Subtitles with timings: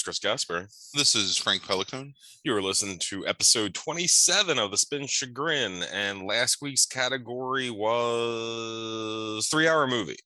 [0.00, 0.68] co-host Chris Gasper.
[0.94, 2.14] This is Frank Pelicone.
[2.44, 9.48] You are listening to episode 27 of the Spin Chagrin, and last week's category was
[9.50, 10.16] three-hour movie.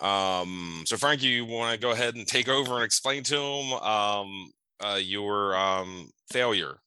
[0.00, 3.72] Um, so Frank, you want to go ahead and take over and explain to him
[3.74, 4.50] um,
[4.80, 6.78] uh, your um, failure?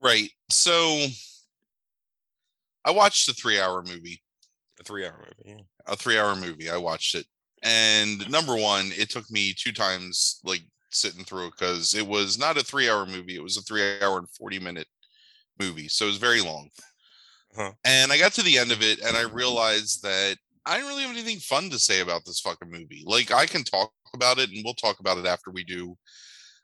[0.00, 0.30] Right.
[0.50, 1.06] So
[2.84, 4.22] I watched a three-hour movie.
[4.80, 5.56] A three-hour movie.
[5.56, 5.64] Yeah.
[5.86, 6.70] A three-hour movie.
[6.70, 7.26] I watched it
[7.62, 12.38] and number one, it took me two times like sitting through it because it was
[12.38, 13.36] not a three hour movie.
[13.36, 14.86] It was a three hour and 40 minute
[15.58, 15.88] movie.
[15.88, 16.68] So it was very long.
[17.56, 17.72] Uh-huh.
[17.84, 21.02] And I got to the end of it and I realized that I didn't really
[21.02, 23.04] have anything fun to say about this fucking movie.
[23.06, 25.96] Like I can talk about it and we'll talk about it after we do.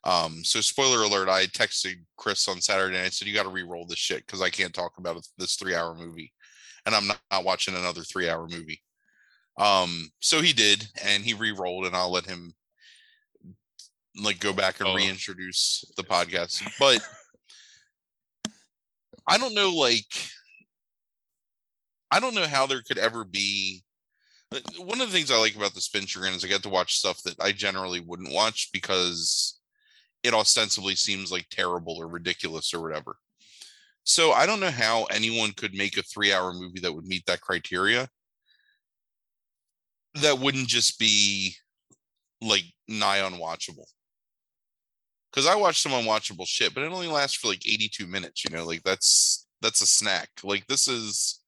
[0.04, 3.48] Um, so spoiler alert, I texted Chris on Saturday and I said, you got to
[3.48, 6.32] re-roll this shit because I can't talk about this three hour movie.
[6.86, 8.80] And I'm not, not watching another three hour movie.
[9.58, 12.54] Um, so he did, and he re-rolled, and I'll let him
[14.22, 14.94] like go back and oh.
[14.94, 16.62] reintroduce the podcast.
[16.78, 17.00] But
[19.26, 20.06] I don't know, like,
[22.10, 23.82] I don't know how there could ever be.
[24.78, 26.96] One of the things I like about the Spin Chagrin is I get to watch
[26.96, 29.58] stuff that I generally wouldn't watch because
[30.22, 33.16] it ostensibly seems like terrible or ridiculous or whatever.
[34.04, 37.26] So I don't know how anyone could make a three hour movie that would meet
[37.26, 38.08] that criteria
[40.14, 41.54] that wouldn't just be
[42.40, 43.86] like nigh unwatchable.
[45.30, 48.44] Because I watched some unwatchable shit, but it only lasts for like 82 minutes.
[48.44, 50.28] You know, like that's that's a snack.
[50.42, 51.40] Like this is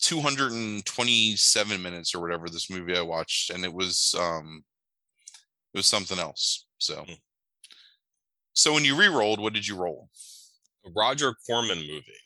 [0.00, 4.64] 227 minutes or whatever this movie I watched, and it was um
[5.72, 6.66] it was something else.
[6.78, 7.18] So mm.
[8.52, 10.08] so when you re-rolled, what did you roll?
[10.86, 12.20] A Roger Corman movie.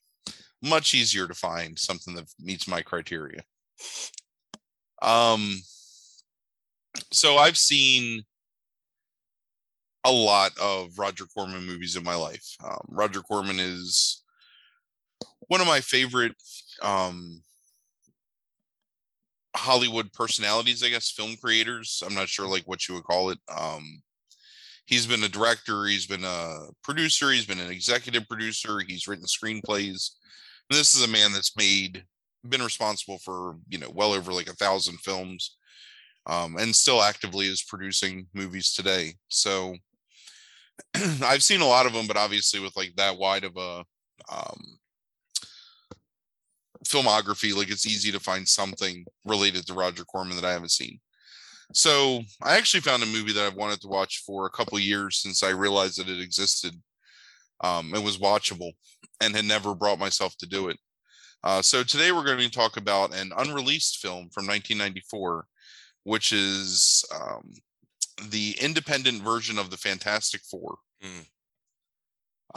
[0.60, 3.42] Much easier to find something that meets my criteria.
[5.02, 5.60] Um,
[7.12, 8.22] so I've seen
[10.04, 12.56] a lot of Roger Corman movies in my life.
[12.64, 14.22] Um, Roger Corman is
[15.48, 16.34] one of my favorite
[16.82, 17.42] um,
[19.56, 22.02] Hollywood personalities, I guess, film creators.
[22.06, 23.38] I'm not sure like what you would call it.
[23.54, 24.02] Um,
[24.86, 29.26] he's been a director, he's been a producer, he's been an executive producer, he's written
[29.26, 30.12] screenplays.
[30.70, 32.04] And this is a man that's made
[32.48, 35.56] been responsible for you know well over like a thousand films
[36.26, 39.14] um, and still actively is producing movies today.
[39.28, 39.74] So
[41.22, 43.84] i've seen a lot of them but obviously with like that wide of a
[44.32, 44.78] um,
[46.86, 50.98] filmography like it's easy to find something related to roger corman that i haven't seen.
[51.74, 55.18] So i actually found a movie that i've wanted to watch for a couple years
[55.18, 56.74] since i realized that it existed
[57.60, 58.70] um, it was watchable
[59.20, 60.78] and had never brought myself to do it
[61.44, 65.46] uh, so today we're going to talk about an unreleased film from 1994,
[66.04, 67.52] which is um,
[68.30, 70.78] the independent version of the Fantastic Four.
[71.04, 71.26] Mm.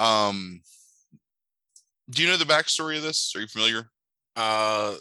[0.03, 0.61] Um,
[2.09, 3.33] do you know the backstory of this?
[3.35, 3.89] Are you familiar?
[4.35, 4.95] Uh,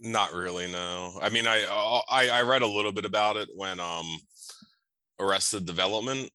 [0.00, 0.70] not really.
[0.70, 1.18] No.
[1.22, 1.64] I mean, I,
[2.10, 4.18] I I read a little bit about it when um
[5.20, 6.28] Arrested Development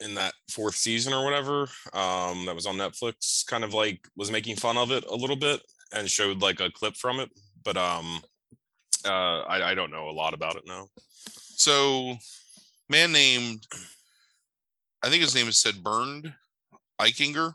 [0.00, 4.30] in that fourth season or whatever um, that was on Netflix kind of like was
[4.30, 5.60] making fun of it a little bit
[5.92, 7.30] and showed like a clip from it,
[7.64, 8.20] but um,
[9.04, 10.88] uh, I, I don't know a lot about it now.
[11.56, 12.16] So,
[12.88, 13.66] man named,
[15.02, 16.32] I think his name is said Bernd
[17.00, 17.54] Eichinger,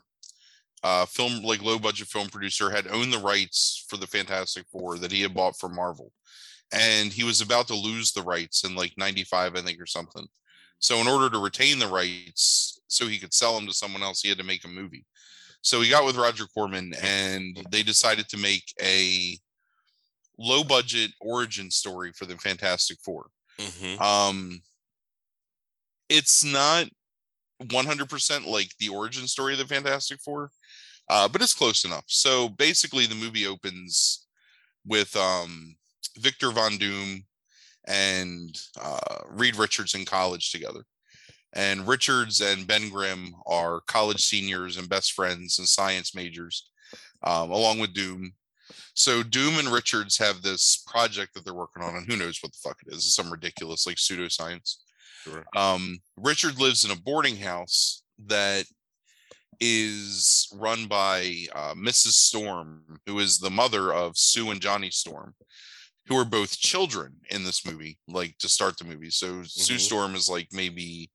[0.82, 4.98] uh, film like low budget film producer, had owned the rights for the Fantastic Four
[4.98, 6.12] that he had bought from Marvel,
[6.72, 10.26] and he was about to lose the rights in like '95, I think, or something.
[10.84, 14.20] So in order to retain the rights, so he could sell them to someone else,
[14.20, 15.06] he had to make a movie.
[15.62, 19.38] So he got with Roger Corman, and they decided to make a
[20.38, 23.24] low budget origin story for the Fantastic 4
[23.58, 24.02] mm-hmm.
[24.02, 24.60] Um,
[26.10, 26.84] it's not
[27.62, 30.50] 100% like the origin story of the Fantastic Four,
[31.08, 32.04] uh, but it's close enough.
[32.08, 34.26] So basically, the movie opens
[34.84, 35.76] with um,
[36.18, 37.24] Victor Von Doom
[37.86, 40.84] and uh, Reed Richards in college together.
[41.52, 46.68] And Richards and Ben Grimm are college seniors and best friends and science majors,
[47.22, 48.32] um, along with Doom.
[48.94, 52.52] So Doom and Richards have this project that they're working on, and who knows what
[52.52, 53.06] the fuck it is?
[53.06, 54.76] It's some ridiculous like pseudoscience.
[55.22, 55.44] Sure.
[55.54, 58.66] Um, Richard lives in a boarding house that
[59.60, 62.14] is run by uh, Mrs.
[62.14, 65.34] Storm, who is the mother of Sue and Johnny Storm
[66.06, 69.10] who are both children in this movie, like to start the movie.
[69.10, 69.44] So mm-hmm.
[69.44, 71.10] Sue Storm is like maybe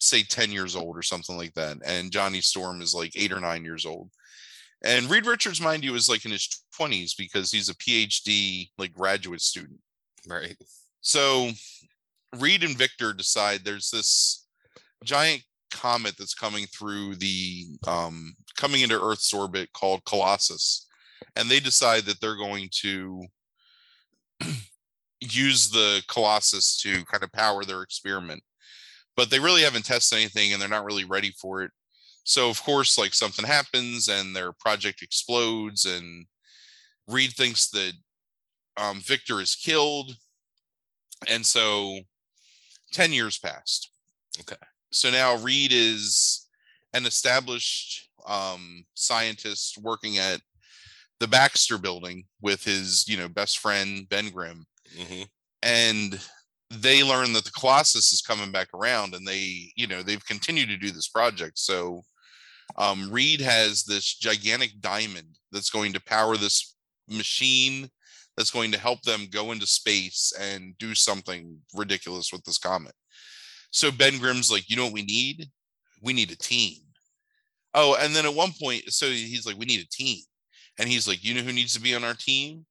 [0.00, 1.78] say 10 years old or something like that.
[1.84, 4.10] And Johnny Storm is like eight or nine years old.
[4.84, 6.48] And Reed Richards, mind you, is like in his
[6.78, 9.80] 20s because he's a PhD like graduate student.
[10.28, 10.56] Right.
[11.00, 11.50] So
[12.38, 14.46] Reed and Victor decide there's this
[15.04, 20.86] giant comet that's coming through the um, coming into Earth's orbit called Colossus,
[21.36, 23.24] and they decide that they're going to
[25.20, 28.42] use the Colossus to kind of power their experiment.
[29.16, 31.70] But they really haven't tested anything, and they're not really ready for it.
[32.24, 36.26] So of course, like something happens, and their project explodes, and
[37.06, 37.92] Reed thinks that
[38.76, 40.16] um, Victor is killed,
[41.28, 42.00] and so
[42.92, 43.90] 10 years passed.
[44.40, 44.56] Okay.
[44.90, 46.48] So now Reed is
[46.92, 50.40] an established um, scientist working at
[51.20, 54.66] the Baxter building with his, you know, best friend Ben Grimm.
[54.96, 55.22] hmm
[55.62, 56.20] And
[56.70, 60.68] they learn that the Colossus is coming back around and they, you know, they've continued
[60.68, 61.58] to do this project.
[61.58, 62.02] So
[62.76, 66.76] um, Reed has this gigantic diamond that's going to power this
[67.08, 67.88] machine
[68.36, 72.94] that's going to help them go into space and do something ridiculous with this comet.
[73.70, 75.48] So Ben Grimm's like, you know what we need?
[76.02, 76.78] We need a team.
[77.74, 80.22] Oh, and then at one point, so he's like, we need a team.
[80.78, 82.66] And he's like, you know who needs to be on our team?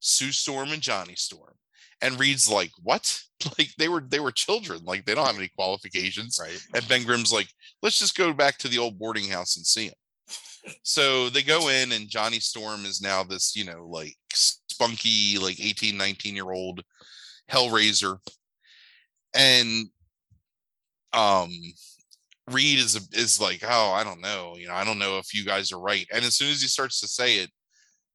[0.00, 1.54] Sue Storm and Johnny Storm.
[2.02, 3.20] And Reed's like, what?
[3.58, 4.80] Like they were they were children.
[4.82, 6.40] Like they don't have any qualifications.
[6.42, 6.58] Right.
[6.74, 7.48] And Ben Grimm's like,
[7.82, 10.74] let's just go back to the old boarding house and see him.
[10.82, 15.60] So they go in, and Johnny Storm is now this, you know, like spunky, like
[15.60, 16.82] 18, 19 year old
[17.50, 18.18] Hellraiser.
[19.34, 19.88] And
[21.12, 21.50] um
[22.50, 25.44] Reed is is like, oh, I don't know, you know, I don't know if you
[25.44, 26.06] guys are right.
[26.12, 27.50] And as soon as he starts to say it,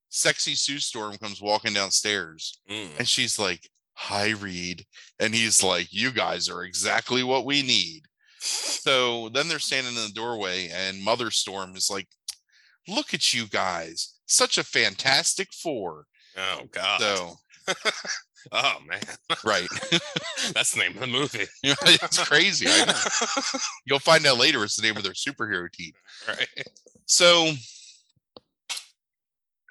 [0.10, 2.90] sexy Sue Storm comes walking downstairs Mm.
[3.00, 4.86] and she's like, Hi, Reed.
[5.20, 8.04] And he's like, You guys are exactly what we need.
[8.40, 12.08] So then they're standing in the doorway, and Mother Storm is like,
[12.88, 14.16] Look at you guys.
[14.26, 16.06] Such a fantastic four.
[16.38, 17.02] Oh God.
[17.02, 17.36] So,
[18.52, 19.02] oh man,
[19.46, 19.68] right.
[20.54, 21.46] that's the name of the movie.
[21.64, 22.68] it's crazy.
[23.86, 25.92] You'll find out later it's the name of their superhero team.
[26.28, 26.48] right.
[27.06, 27.52] So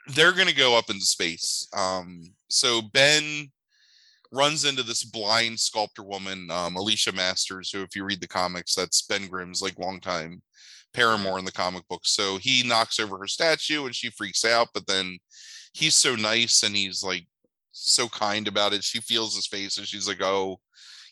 [0.09, 1.69] they're going to go up into space.
[1.77, 3.51] Um, so Ben
[4.33, 8.75] runs into this blind sculptor woman, um, Alicia Masters, who, if you read the comics,
[8.75, 10.43] that's Ben Grimm's like longtime
[10.93, 12.03] paramour in the comic book.
[12.05, 15.19] So he knocks over her statue and she freaks out, but then
[15.73, 17.27] he's so nice and he's like
[17.73, 18.85] so kind about it.
[18.85, 20.61] She feels his face and she's like, "Oh,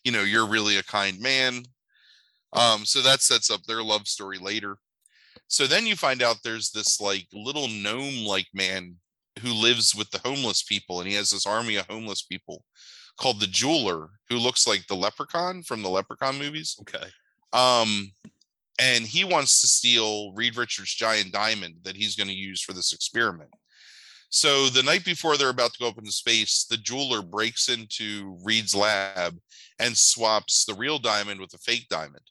[0.04, 1.64] you know, you're really a kind man."
[2.52, 4.78] Um, so that sets up their love story later.
[5.48, 8.96] So then you find out there's this like little gnome like man
[9.40, 12.64] who lives with the homeless people and he has this army of homeless people
[13.18, 17.06] called the jeweler who looks like the leprechaun from the leprechaun movies Okay.
[17.52, 18.10] um
[18.80, 22.72] and he wants to steal reed richards giant diamond that he's going to use for
[22.72, 23.50] this experiment
[24.30, 28.38] so the night before they're about to go up into space the jeweler breaks into
[28.44, 29.38] reed's lab
[29.78, 32.22] and swaps the real diamond with a fake diamond.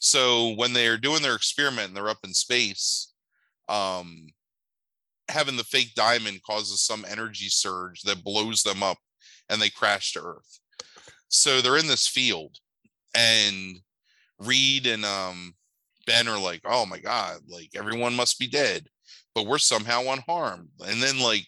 [0.00, 3.12] So when they're doing their experiment and they're up in space
[3.68, 4.28] um
[5.28, 8.96] having the fake diamond causes some energy surge that blows them up
[9.50, 10.58] and they crash to earth.
[11.28, 12.56] So they're in this field
[13.14, 13.78] and
[14.38, 15.52] reed and um
[16.06, 18.86] ben are like oh my god like everyone must be dead
[19.38, 21.46] but we're somehow unharmed and then like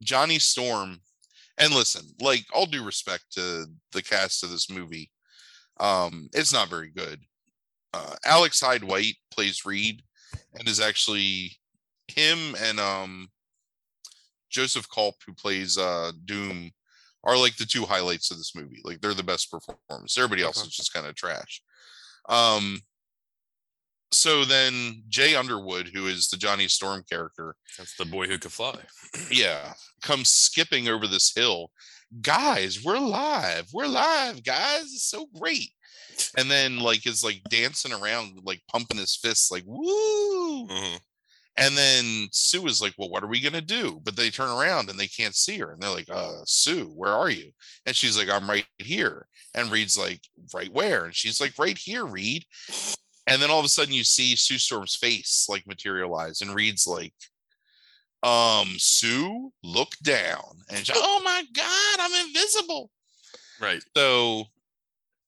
[0.00, 0.98] johnny storm
[1.58, 5.10] and listen like all due respect to the cast of this movie
[5.80, 7.18] um it's not very good
[7.94, 10.02] uh, alex hyde white plays reed
[10.54, 11.50] and is actually
[12.06, 13.28] him and um
[14.50, 16.70] Joseph Culp, who plays uh Doom,
[17.24, 18.80] are like the two highlights of this movie.
[18.84, 20.14] Like they're the best performers.
[20.16, 21.62] Everybody else is just kind of trash.
[22.28, 22.80] Um
[24.12, 28.52] so then Jay Underwood, who is the Johnny Storm character, That's the boy who could
[28.52, 28.78] fly.
[29.30, 31.70] yeah, comes skipping over this hill.
[32.20, 33.66] Guys, we're live.
[33.72, 34.82] We're live, guys.
[34.82, 35.70] It's so great.
[36.36, 40.68] And then like is like dancing around, like pumping his fists, like woo.
[40.68, 41.00] Mhm.
[41.56, 44.00] And then Sue is like, Well, what are we going to do?
[44.04, 45.72] But they turn around and they can't see her.
[45.72, 47.50] And they're like, uh, Sue, where are you?
[47.86, 49.26] And she's like, I'm right here.
[49.54, 50.20] And Reed's like,
[50.54, 51.04] Right where?
[51.06, 52.44] And she's like, Right here, Reed.
[53.26, 56.40] And then all of a sudden you see Sue Storm's face like materialize.
[56.40, 57.14] And Reed's like,
[58.22, 60.58] Um, Sue, look down.
[60.68, 62.90] And she's, Oh my God, I'm invisible.
[63.60, 63.82] Right.
[63.96, 64.44] So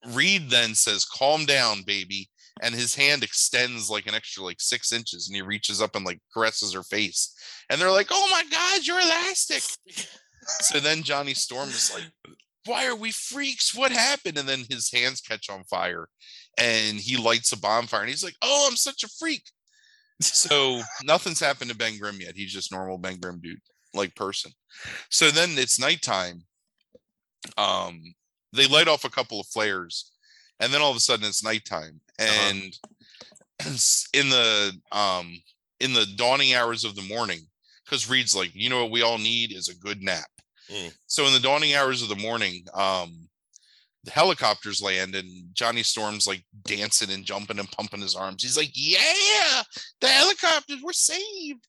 [0.08, 2.28] Reed then says, Calm down, baby.
[2.62, 6.04] And his hand extends like an extra like six inches and he reaches up and
[6.04, 7.34] like caresses her face.
[7.70, 9.62] And they're like, Oh my God, you're elastic.
[10.60, 12.36] so then Johnny Storm is like,
[12.66, 13.74] Why are we freaks?
[13.74, 14.36] What happened?
[14.36, 16.08] And then his hands catch on fire
[16.58, 19.42] and he lights a bonfire and he's like, Oh, I'm such a freak.
[20.20, 22.36] So nothing's happened to Ben Grimm yet.
[22.36, 23.58] He's just normal Ben Grimm dude,
[23.94, 24.52] like person.
[25.10, 26.44] So then it's nighttime.
[27.58, 28.00] Um,
[28.52, 30.12] they light off a couple of flares,
[30.60, 32.50] and then all of a sudden it's nighttime, Uh-huh.
[32.50, 32.78] and
[34.14, 35.36] in the um
[35.80, 37.40] in the dawning hours of the morning,
[37.84, 40.28] because Reed's like, you know what we all need is a good nap.
[40.70, 40.94] Mm.
[41.06, 43.28] So in the dawning hours of the morning, um,
[44.04, 48.42] the helicopters land and Johnny Storm's like dancing and jumping and pumping his arms.
[48.42, 49.62] He's like, "Yeah,
[50.00, 51.66] the helicopters were saved."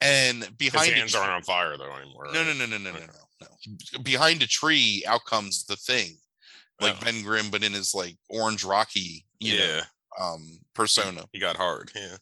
[0.00, 2.26] And behind a hands tr- aren't on fire though anymore.
[2.32, 3.06] no, no, no, no, no, no, no,
[3.42, 4.00] no.
[4.02, 6.16] Behind a tree, out comes the thing,
[6.80, 7.04] like Oh.
[7.04, 9.82] Ben Grimm, but in his like orange Rocky, you know, yeah,
[10.18, 11.24] um, persona.
[11.32, 11.90] he got hard.
[11.94, 12.16] Yeah.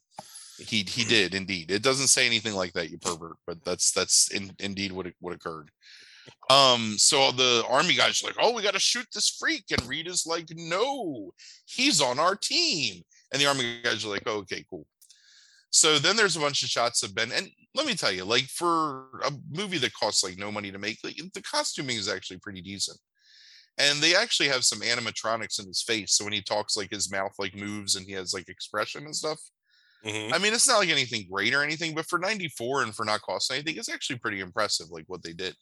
[0.58, 1.70] He he did indeed.
[1.70, 5.32] It doesn't say anything like that, you pervert, but that's that's in, indeed what what
[5.34, 5.70] occurred.
[6.50, 9.82] Um, so the army guys are like, "Oh, we got to shoot this freak," and
[9.86, 11.32] Reed is like, "No,
[11.66, 14.86] he's on our team." And the army guys are like, oh, "Okay, cool."
[15.70, 18.44] So then there's a bunch of shots of Ben, and let me tell you, like
[18.46, 22.38] for a movie that costs like no money to make, like the costuming is actually
[22.38, 22.98] pretty decent.
[23.76, 27.12] And they actually have some animatronics in his face, so when he talks, like his
[27.12, 29.38] mouth like moves and he has like expression and stuff.
[30.04, 30.32] Mhm.
[30.32, 33.20] I mean, it's not like anything great or anything, but for 94 and for not
[33.22, 35.54] costing anything, it's actually pretty impressive, like what they did.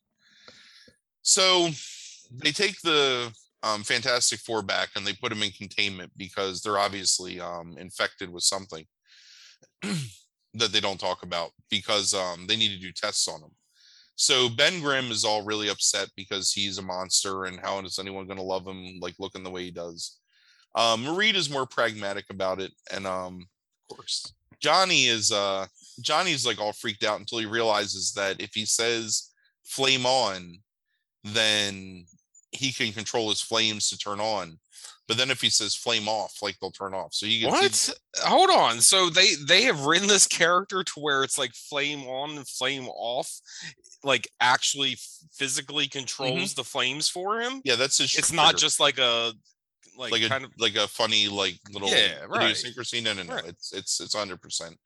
[1.26, 1.70] So
[2.30, 3.32] they take the
[3.64, 8.32] um, Fantastic Four back and they put them in containment because they're obviously um, infected
[8.32, 8.86] with something
[9.82, 13.50] that they don't talk about because um, they need to do tests on them.
[14.14, 18.26] So Ben Grimm is all really upset because he's a monster and how is anyone
[18.26, 20.18] going to love him like looking the way he does.
[20.76, 23.46] Um, Reed is more pragmatic about it, and um,
[23.90, 24.32] Of course.
[24.60, 25.66] Johnny is uh
[26.00, 29.32] Johnny's like all freaked out until he realizes that if he says
[29.64, 30.58] flame on,
[31.28, 32.06] then
[32.52, 34.58] he can control his flames to turn on.
[35.08, 37.14] But then if he says flame off, like they'll turn off.
[37.14, 37.90] So you get What?
[38.24, 38.80] Hold on.
[38.80, 42.88] So they they have written this character to where it's like flame on and flame
[42.88, 43.30] off,
[44.02, 44.96] like actually
[45.32, 47.60] physically controls the flames for him.
[47.64, 49.32] yeah, that's his It's not just like a
[49.96, 52.42] like, like a kind of like a funny like little Yeah, right.
[52.42, 53.00] idiosyncrasy.
[53.00, 53.34] No, no, no.
[53.34, 53.46] Right.
[53.46, 54.76] It's it's it's hundred percent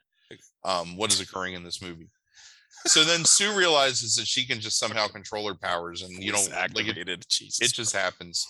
[0.64, 2.10] um what is occurring in this movie.
[2.86, 6.50] So then Sue realizes that she can just somehow control her powers, and you don't
[6.74, 6.96] like it.
[7.60, 8.46] It just happens,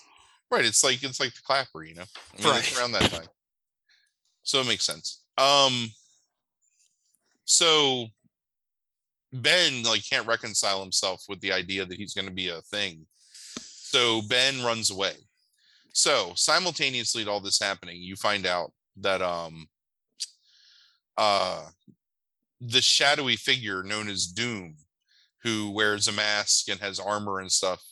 [0.50, 0.64] right?
[0.64, 2.04] It's like it's like the clapper, you know.
[2.38, 2.78] I mean, Right.
[2.78, 3.26] around that time,
[4.42, 5.22] so it makes sense.
[5.36, 5.88] Um,
[7.44, 8.06] so
[9.32, 13.06] Ben like can't reconcile himself with the idea that he's going to be a thing.
[13.56, 15.14] So Ben runs away.
[15.92, 19.66] So simultaneously to all this happening, you find out that um
[21.16, 21.66] uh
[22.60, 24.76] the shadowy figure known as Doom,
[25.42, 27.82] who wears a mask and has armor and stuff,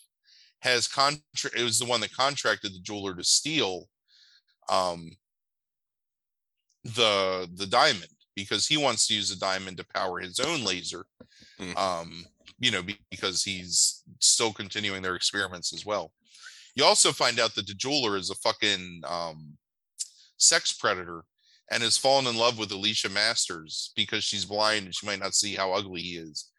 [0.60, 3.88] has contra- it was the one that contracted the jeweler to steal
[4.68, 5.10] um
[6.84, 11.06] the the diamond because he wants to use the diamond to power his own laser
[11.58, 11.76] Hmm.
[11.76, 12.24] um
[12.60, 16.12] you know because he's still continuing their experiments as well
[16.74, 19.56] you also find out that the jeweler is a fucking um
[20.38, 21.24] sex predator
[21.70, 25.34] and has fallen in love with Alicia Masters because she's blind and she might not
[25.34, 26.50] see how ugly he is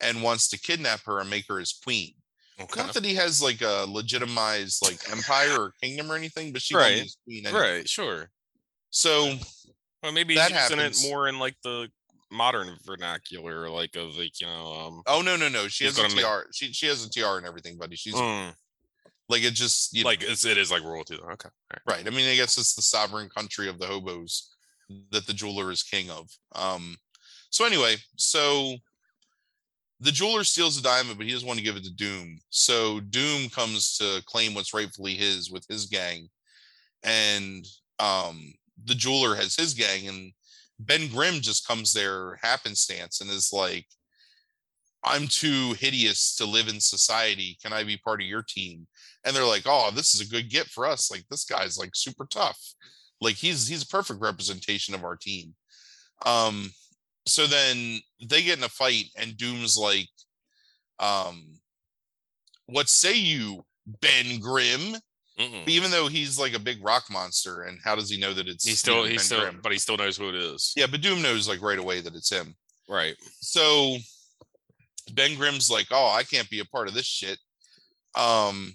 [0.00, 2.14] and wants to kidnap her and make her his queen
[2.60, 2.80] okay.
[2.82, 6.76] not that he has like a legitimized like empire or kingdom or anything, but she's
[6.76, 7.46] Right, queen.
[7.46, 7.60] Anyway.
[7.60, 7.88] Right.
[7.88, 8.30] Sure.
[8.90, 9.34] So
[10.02, 11.04] Well, maybe That he's using happens.
[11.04, 11.88] it more in like the
[12.30, 14.72] modern vernacular, like of like you know.
[14.72, 17.36] um oh no no no, she has a gonna make- She she has a tiara
[17.38, 17.96] and everything, buddy.
[17.96, 18.54] She's mm,
[19.28, 21.16] like it just you know, like it's, it is like royalty.
[21.16, 21.30] Though.
[21.32, 21.48] Okay.
[21.72, 21.96] right.
[21.96, 22.06] right.
[22.06, 24.51] I mean, I guess it's the sovereign country of the hobos
[25.10, 26.28] that the jeweler is king of.
[26.54, 26.96] Um.
[27.50, 28.76] So anyway, so
[30.02, 32.40] the jeweler steals the diamond, but he doesn't want to give it to Doom.
[32.50, 36.28] So Doom comes to claim what's rightfully his with his gang,
[37.04, 37.64] and
[38.00, 38.52] um,
[38.84, 40.32] the jeweler has his gang, and
[40.80, 43.86] Ben Grimm just comes there happenstance and is like,
[45.04, 47.56] "I'm too hideous to live in society.
[47.62, 48.88] Can I be part of your team?"
[49.24, 51.12] And they're like, "Oh, this is a good get for us.
[51.12, 52.58] Like this guy's like super tough.
[53.22, 55.54] Like he's he's a perfect representation of our team."
[56.26, 56.70] Um,
[57.26, 60.08] so then they get in a fight and doom's like
[60.98, 61.44] um
[62.66, 63.64] what say you
[64.00, 64.96] ben grimm
[65.66, 68.64] even though he's like a big rock monster and how does he know that it's
[68.64, 69.60] He you still know, he Ben still Grimm?
[69.62, 70.72] but he still knows who it is.
[70.76, 72.54] yeah but doom knows like right away that it's him
[72.88, 73.16] Right.
[73.40, 73.96] so
[75.14, 77.38] ben grimm's like oh i can't be a part of this shit
[78.16, 78.74] um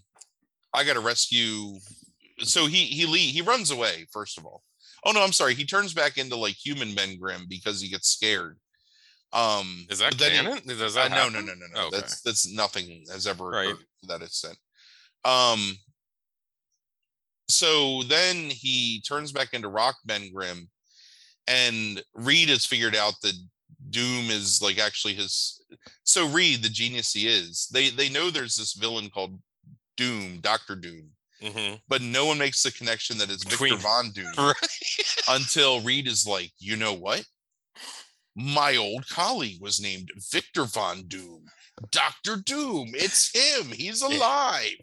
[0.74, 1.76] i gotta rescue
[2.40, 4.64] so he he le- he runs away first of all
[5.06, 8.10] oh no i'm sorry he turns back into like human ben grimm because he gets
[8.10, 8.58] scared
[9.34, 10.68] um Is that then he- canon?
[10.68, 11.88] Does Uh, that no, no, no, no, no.
[11.88, 11.98] Okay.
[11.98, 13.68] That's that's nothing has ever Right.
[13.70, 14.58] occurred to that extent.
[15.26, 15.78] Um.
[17.50, 20.70] So then he turns back into Rock Ben Grimm,
[21.48, 23.34] and Reed has figured out that
[23.90, 25.62] Doom is like actually his.
[26.04, 29.40] So Reed, the genius he is, they they know there's this villain called
[29.98, 31.10] Doom, Doctor Doom,
[31.42, 34.56] hmm but no one makes the connection that it's Victor Von Doom Right.
[35.30, 37.24] until Reed is like, you know what?
[38.36, 41.46] My old colleague was named Victor Von Doom.
[41.92, 42.92] Doctor Doom.
[42.94, 43.72] It's him.
[43.72, 44.76] He's alive.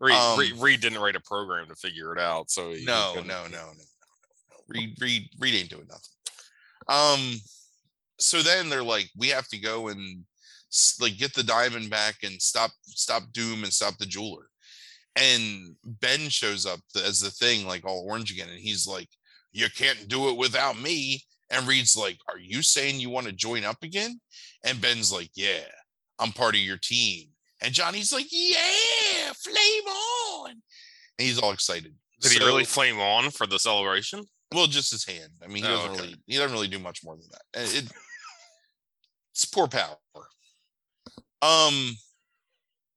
[0.00, 3.12] Reed, Um, Reed, Reed didn't write a program to figure it out, so he No,
[3.16, 4.56] no, no, no, no, no.
[4.68, 6.02] Reed, Reed, Reed ain't doing nothing.
[6.88, 7.40] Um,
[8.18, 10.24] so then they're like, we have to go and
[11.00, 14.48] like get the diamond back and stop, stop Doom and stop the jeweler.
[15.16, 19.08] And Ben shows up as the thing, like all orange again, and he's like,
[19.52, 23.32] "You can't do it without me." And Reed's like, "Are you saying you want to
[23.32, 24.20] join up again?"
[24.64, 25.64] And Ben's like, "Yeah,
[26.18, 27.28] I'm part of your team."
[27.62, 31.94] And Johnny's like, "Yeah, flame on!" And he's all excited.
[32.20, 34.24] Did he really flame on for the celebration?
[34.54, 35.32] well, just his hand.
[35.42, 36.00] I mean, he Oh, doesn't okay.
[36.02, 37.74] really he doesn't really do much more than that.
[37.74, 37.84] It,
[39.34, 39.96] it's poor power.
[41.42, 41.96] Um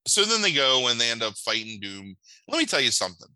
[0.06, 2.16] so then they go and they end up fighting Doom.
[2.48, 3.28] Let me tell you something.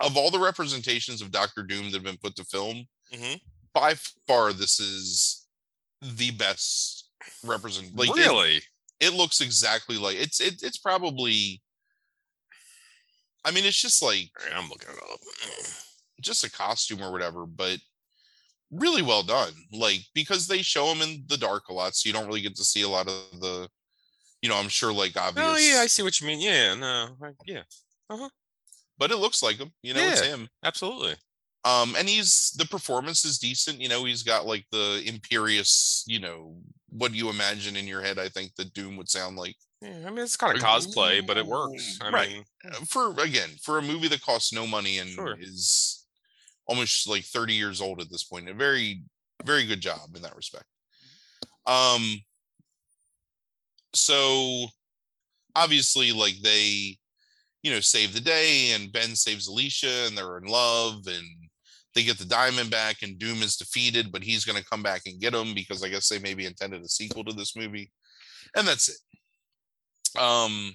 [0.00, 3.40] Of all the representations of Doctor Doom that have been put to film, Mhm.
[3.72, 3.94] by
[4.26, 5.46] far this is
[6.00, 7.08] the best
[7.42, 8.60] represent like really?
[9.00, 11.62] it, looks exactly like it's it, it's probably
[13.44, 15.20] I mean it's just like right, I'm looking it up.
[16.20, 17.78] just a costume or whatever, but
[18.70, 19.52] really well done.
[19.72, 22.56] Like because they show him in the dark a lot, so you don't really get
[22.56, 23.68] to see a lot of the,
[24.44, 25.46] you know, I'm sure like obvious.
[25.48, 26.38] Oh yeah, I see what you mean.
[26.38, 27.62] Yeah, no, yeah,
[28.98, 29.72] but it looks like him.
[29.82, 30.48] You know, it's him.
[30.62, 31.14] absolutely.
[31.64, 33.80] Um, and he's the performance is decent.
[33.80, 36.58] You know, he's got like the imperious, you know,
[36.90, 38.18] what do you imagine in your head?
[38.18, 41.38] I think that Doom would sound like Yeah, I mean it's kind of cosplay, but
[41.38, 41.98] it works.
[42.02, 42.28] I Right.
[42.28, 45.38] mean, Uh, for again for a movie that costs no money and Sure.
[45.40, 46.04] is
[46.66, 49.02] almost like 30 years old at this point a very
[49.44, 50.64] very good job in that respect
[51.66, 52.18] um
[53.94, 54.66] so
[55.56, 56.96] obviously like they
[57.62, 61.26] you know save the day and ben saves alicia and they're in love and
[61.94, 65.02] they get the diamond back and doom is defeated but he's going to come back
[65.06, 67.90] and get him because i guess they maybe intended a sequel to this movie
[68.56, 70.74] and that's it um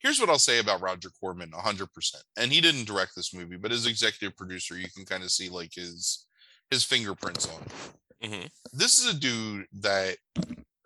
[0.00, 1.88] here's what I'll say about Roger Corman 100%.
[2.36, 5.48] And he didn't direct this movie, but as executive producer, you can kind of see
[5.48, 6.26] like his
[6.70, 8.30] his fingerprints on it.
[8.30, 8.50] mhm.
[8.72, 10.18] This is a dude that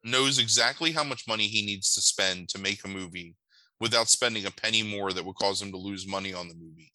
[0.04, 3.36] knows exactly how much money he needs to spend to make a movie
[3.80, 6.92] without spending a penny more that would cause him to lose money on the movie.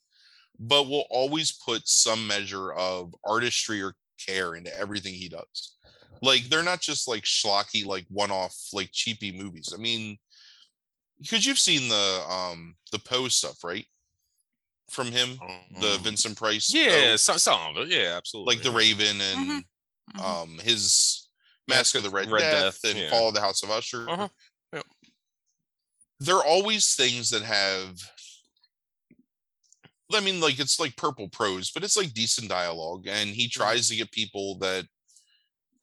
[0.60, 5.78] But will always put some measure of artistry or care into everything he does.
[6.22, 9.74] Like they're not just like schlocky, like one-off, like cheapy movies.
[9.74, 10.18] I mean,
[11.20, 13.86] because you've seen the um the Poe stuff, right?
[14.90, 15.38] From him,
[15.80, 18.56] the Um, Vincent Price, yeah, Poe, so, some of it, yeah, absolutely.
[18.56, 19.64] like the Raven and
[20.16, 20.24] Mhm.
[20.24, 21.27] um his
[21.68, 23.10] Mask of the Red, Red Death, Death, and yeah.
[23.10, 24.10] Fall of the House of Usher.
[24.10, 24.28] Uh-huh,
[24.74, 24.86] yep.
[26.30, 27.98] Are always things that have.
[30.14, 33.90] I mean, like it's like purple prose, but it's like decent dialogue, and he tries
[33.90, 34.86] to get people that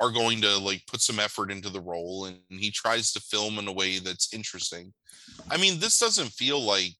[0.01, 3.59] are going to like put some effort into the role, and he tries to film
[3.59, 4.93] in a way that's interesting.
[5.51, 6.93] I mean, this doesn't feel like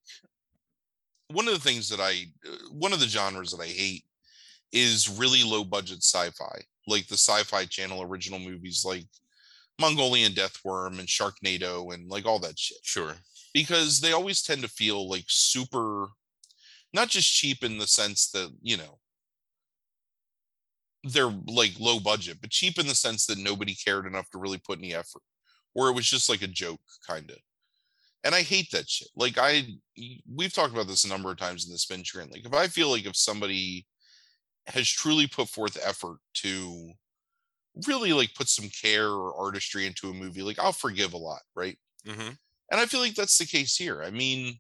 [1.29, 4.05] one of the things that I, uh, one of the genres that I hate
[4.73, 9.07] is really low budget sci-fi, like the Sci-Fi Channel original movies, like
[9.81, 13.15] Mongolian Deathworm and Sharknado and like all that shit, Sure.
[13.53, 16.09] because they always tend to feel like super,
[16.93, 18.99] not just cheap in the sense that you know
[21.05, 24.59] they're like low budget, but cheap in the sense that nobody cared enough to really
[24.59, 25.23] put any effort,
[25.75, 27.37] or it was just like a joke kind of.
[28.25, 29.09] And I hate that shit.
[29.15, 29.67] Like I,
[30.35, 32.31] we've talked about this a number of times in the spin chagrin.
[32.31, 33.87] Like if I feel like if somebody
[34.67, 36.93] has truly put forth effort to
[37.87, 41.43] really like put some care or artistry into a movie, like I'll forgive a lot,
[41.55, 41.79] right?
[42.07, 42.31] hmm
[42.71, 44.03] And I feel like that's the case here.
[44.03, 44.59] I mean,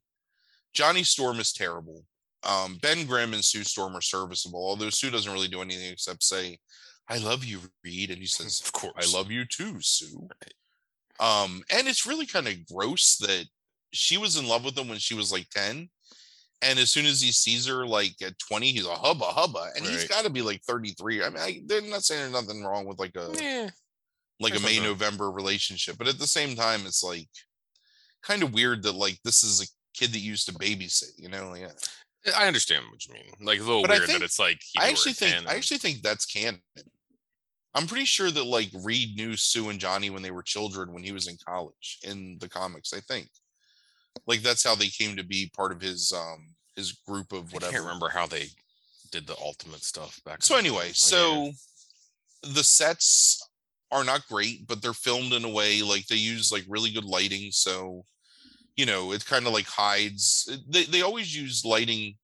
[0.75, 2.07] Johnny Storm is terrible.
[2.43, 6.23] Um, ben Grimm and Sue Storm are serviceable, although Sue doesn't really do anything except
[6.23, 6.59] say,
[7.09, 8.11] I love you, Reed.
[8.11, 8.95] And he says, Of course.
[8.97, 10.29] I love you too, Sue.
[11.21, 13.47] Um, and it's really kind of gross that
[13.93, 15.91] she was in love with him when she was like 10.
[16.65, 19.69] And as soon as he sees her like at 20, he's a hubba hubba.
[19.77, 21.23] And he's got to be like 33.
[21.23, 23.69] I mean, I, they're not saying there's nothing wrong with like a Yeah.
[24.41, 27.29] like a May November relationship, but at the same time, it's like
[28.23, 29.67] kind of weird that like this is a
[29.99, 31.51] kid that used to babysit, you know?
[31.51, 31.69] Like, yeah.
[32.27, 33.33] Eh, I understand what you mean.
[33.43, 35.79] Like a little But weird think- that it's like I actually think 10 I actually
[35.79, 36.61] think that's canon.
[37.75, 41.03] I'm pretty sure that like Reed knew Sue and Johnny when they were children when
[41.03, 42.93] he was in college in the comics.
[42.95, 43.29] I think
[44.27, 47.55] like that's how they came to be part of his um his group of I
[47.55, 47.73] whatever.
[47.73, 48.49] can't remember how they
[49.11, 50.43] did the ultimate stuff back.
[50.43, 50.71] So in the day.
[50.71, 51.53] anyway, Like, so
[52.43, 53.49] the sets
[53.91, 57.05] are not great, but they're filmed in a way like they use like really good
[57.05, 57.51] lighting.
[57.53, 58.05] So
[58.77, 60.49] you know, it kind of like hides.
[60.69, 62.15] They they always use lighting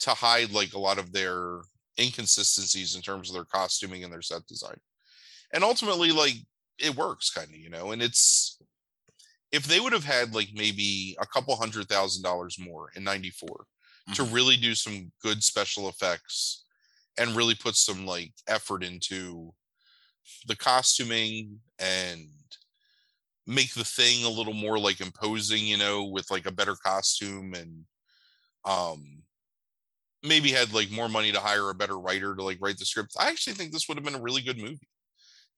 [0.00, 1.60] to hide like a lot of their
[1.98, 4.78] inconsistencies in terms of their costuming and their set design.
[5.52, 6.34] And ultimately, like
[6.78, 8.58] it works kind of, you know, and it's
[9.54, 13.66] if they would have had like maybe a couple hundred thousand dollars more in 94
[14.14, 14.32] to Mhm.
[14.34, 16.64] really do some good special effects
[17.18, 19.54] and really put some like effort into
[20.46, 22.28] the costuming and
[23.46, 27.54] make the thing a little more like imposing, you know, with like a better costume
[27.54, 27.84] and
[28.64, 29.24] um
[30.22, 33.14] maybe had like more money to hire a better writer to like write the script.
[33.18, 34.88] I actually think this would have been a really good movie.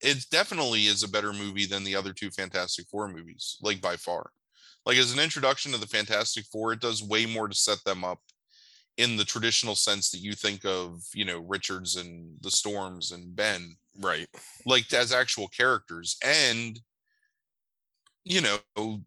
[0.01, 3.95] It definitely is a better movie than the other two Fantastic Four movies, like by
[3.95, 4.31] far.
[4.85, 8.03] Like as an introduction to the Fantastic Four, it does way more to set them
[8.03, 8.19] up
[8.97, 13.35] in the traditional sense that you think of, you know, Richards and the Storms and
[13.35, 14.27] Ben Right.
[14.65, 16.79] like as actual characters and
[18.23, 19.03] you know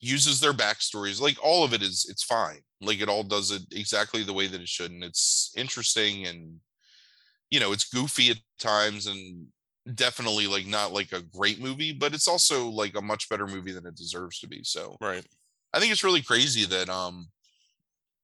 [0.00, 3.62] uses their backstories like all of it is it's fine like it all does it
[3.72, 6.60] exactly the way that it should and it's interesting and
[7.50, 9.48] you know it's goofy at times and
[9.94, 13.72] definitely like not like a great movie but it's also like a much better movie
[13.72, 15.24] than it deserves to be so Right.
[15.74, 17.28] i think it's really crazy that um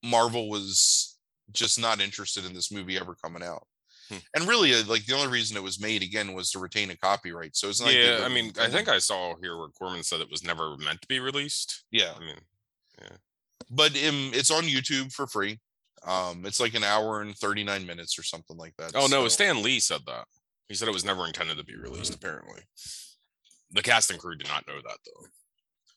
[0.03, 1.18] marvel was
[1.53, 3.66] just not interested in this movie ever coming out
[4.09, 4.16] Hmm.
[4.35, 6.96] and really uh, like the only reason it was made again was to retain a
[6.96, 8.23] copyright so it's not like yeah.
[8.25, 11.07] I mean, I think I saw here where Corman said it was never meant to
[11.07, 11.85] be released.
[11.92, 12.35] yeah I mean,
[13.01, 13.16] yeah.
[13.70, 15.61] but um, it's on youtube for free
[16.09, 19.29] um it's like an hour and 39 minutes or something like that oh no, so-
[19.29, 20.25] Stan Lee said that.
[20.70, 22.14] He said it was never intended to be released.
[22.14, 22.61] Apparently,
[23.72, 25.26] the cast and crew did not know that though.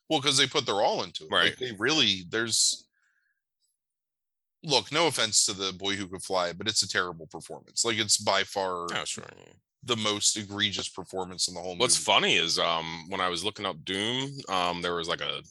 [0.09, 1.57] well because they put their all into it like Right.
[1.59, 2.85] they really there's
[4.63, 7.97] look no offense to the boy who could fly but it's a terrible performance like
[7.97, 9.25] it's by far Oh, sure.
[9.83, 11.81] the most egregious performance in the whole movie.
[11.81, 12.05] What's movie.
[12.05, 15.41] funny is um when I was looking up Doom, um there was like a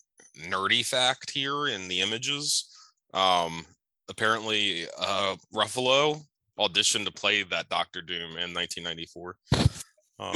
[0.49, 2.69] nerdy fact here in the images.
[3.15, 3.67] Um
[4.09, 6.25] apparently uh Ruffalo
[6.59, 9.37] auditioned to play that Doctor Doom in 1994.
[9.53, 9.69] he would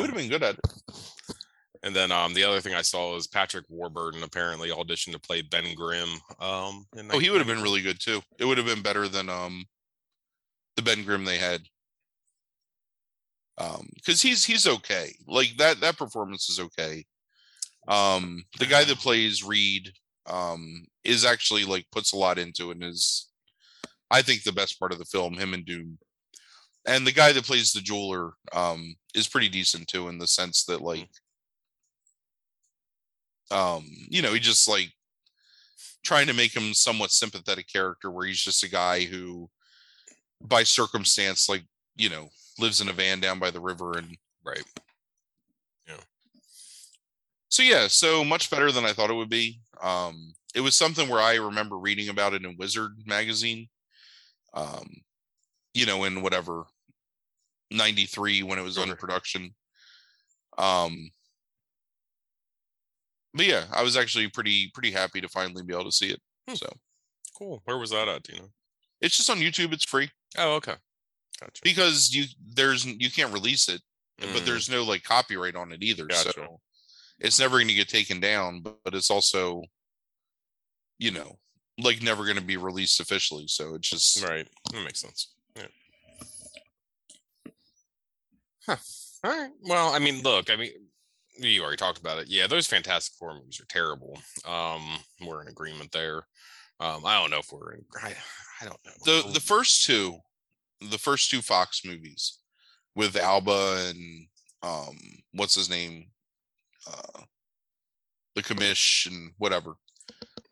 [0.00, 0.94] Um, have been good at it.
[1.82, 5.42] and then um the other thing I saw is Patrick Warburton apparently auditioned to play
[5.42, 6.08] Ben Grimm.
[6.40, 8.20] Um in oh he would have been really good too.
[8.38, 9.64] It would have been better than um
[10.76, 11.62] the ben grimm they had.
[13.58, 15.14] Um because he's he's okay.
[15.26, 17.04] Like that that performance is okay.
[17.88, 19.92] Um the guy that plays reed
[20.26, 23.28] um is actually like puts a lot into it and is
[24.10, 25.96] i think the best part of the film him and doom
[26.86, 30.64] and the guy that plays the jeweler um is pretty decent too in the sense
[30.64, 31.08] that like
[33.50, 34.92] um you know he just like
[36.04, 39.50] trying to make him somewhat sympathetic character where he's just a guy who
[40.40, 41.64] by circumstance like
[41.96, 44.62] you know lives in a van down by the river and right.
[45.88, 45.96] Yeah.
[47.48, 51.08] So yeah so much better than i thought it would be um it was something
[51.08, 53.68] where i remember reading about it in wizard magazine
[54.54, 54.88] um
[55.74, 56.64] you know in whatever
[57.70, 59.54] 93 when it was under production
[60.58, 61.10] um
[63.34, 66.20] but yeah i was actually pretty pretty happy to finally be able to see it
[66.48, 66.54] Hmm.
[66.54, 66.72] so
[67.36, 67.60] Cool.
[67.66, 68.22] Where was that at?
[68.22, 68.48] Do you know?
[69.00, 70.74] it's just on youtube it's free Oh, okay.
[71.40, 71.60] Gotcha.
[71.62, 72.24] because you
[72.54, 73.82] there's you can't release it
[74.18, 76.32] but Mm, there's no like copyright on it either Gotcha.
[76.34, 76.60] so
[77.18, 79.62] it's never going to get taken down but, but it's also
[80.98, 81.36] you know
[81.78, 84.48] like never going to be released officially so it's just right.
[84.72, 85.34] That makes sense.
[85.56, 85.66] Yeah.
[88.66, 88.76] Huh.
[89.24, 89.50] All right.
[89.62, 90.70] Well, I mean, look, I mean,
[91.38, 92.28] you already talked about it.
[92.28, 94.18] Yeah, those Fantastic Four movies are terrible.
[94.46, 94.82] Um,
[95.24, 96.26] we're in agreement there.
[96.80, 97.84] Um, I don't know if we're in.
[98.02, 98.14] I,
[98.60, 98.92] I don't know.
[99.04, 100.18] the the first two
[100.90, 102.38] the first two fox movies
[102.94, 104.26] with alba and
[104.62, 104.96] um
[105.32, 106.06] what's his name
[106.86, 107.20] uh
[108.34, 109.76] the commish and whatever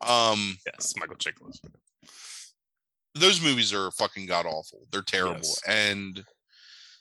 [0.01, 1.59] um yes, Michael Chiklis.
[3.13, 4.87] those movies are fucking god awful.
[4.91, 5.35] They're terrible.
[5.43, 5.61] Yes.
[5.67, 6.23] And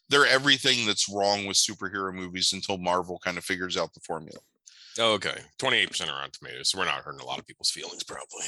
[0.09, 4.39] they're everything that's wrong with superhero movies until Marvel kind of figures out the formula.
[4.99, 5.37] Oh, okay.
[5.59, 8.47] Twenty-eight percent are on Tomatoes, so we're not hurting a lot of people's feelings, probably.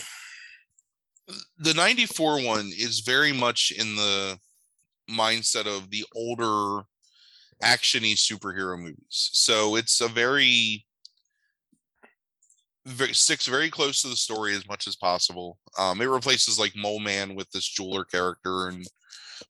[1.58, 4.38] The 94 one is very much in the
[5.10, 6.84] mindset of the older
[7.62, 9.30] actiony superhero movies.
[9.32, 10.84] So it's a very
[12.86, 15.58] very sticks very close to the story as much as possible.
[15.76, 18.86] Um, it replaces like Mole Man with this jeweler character, and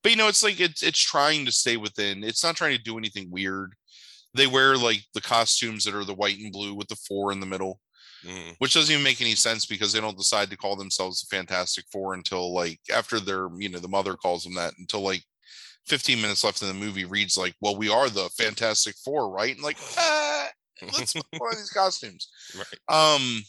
[0.02, 2.24] but you know it's like it's it's trying to stay within.
[2.24, 3.74] It's not trying to do anything weird.
[4.34, 7.40] They wear like the costumes that are the white and blue with the four in
[7.40, 7.80] the middle,
[8.24, 8.56] Mhm.
[8.58, 11.86] which doesn't even make any sense because they don't decide to call themselves the Fantastic
[11.90, 15.24] Four until like after their you know the mother calls them that until like
[15.86, 19.54] 15 minutes left in the movie reads like, well, we are the Fantastic Four, right?
[19.54, 20.48] And like, uh,
[20.82, 22.28] let's put on these costumes.
[22.56, 23.14] right.
[23.14, 23.44] Um,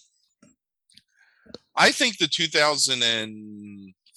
[1.75, 2.27] I think the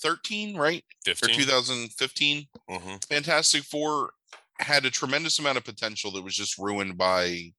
[0.02, 0.84] 2013, right?
[1.08, 1.34] Or 15.
[1.36, 4.10] 2015 hmm Fantastic Four
[4.58, 7.52] had a tremendous amount of potential that was just ruined by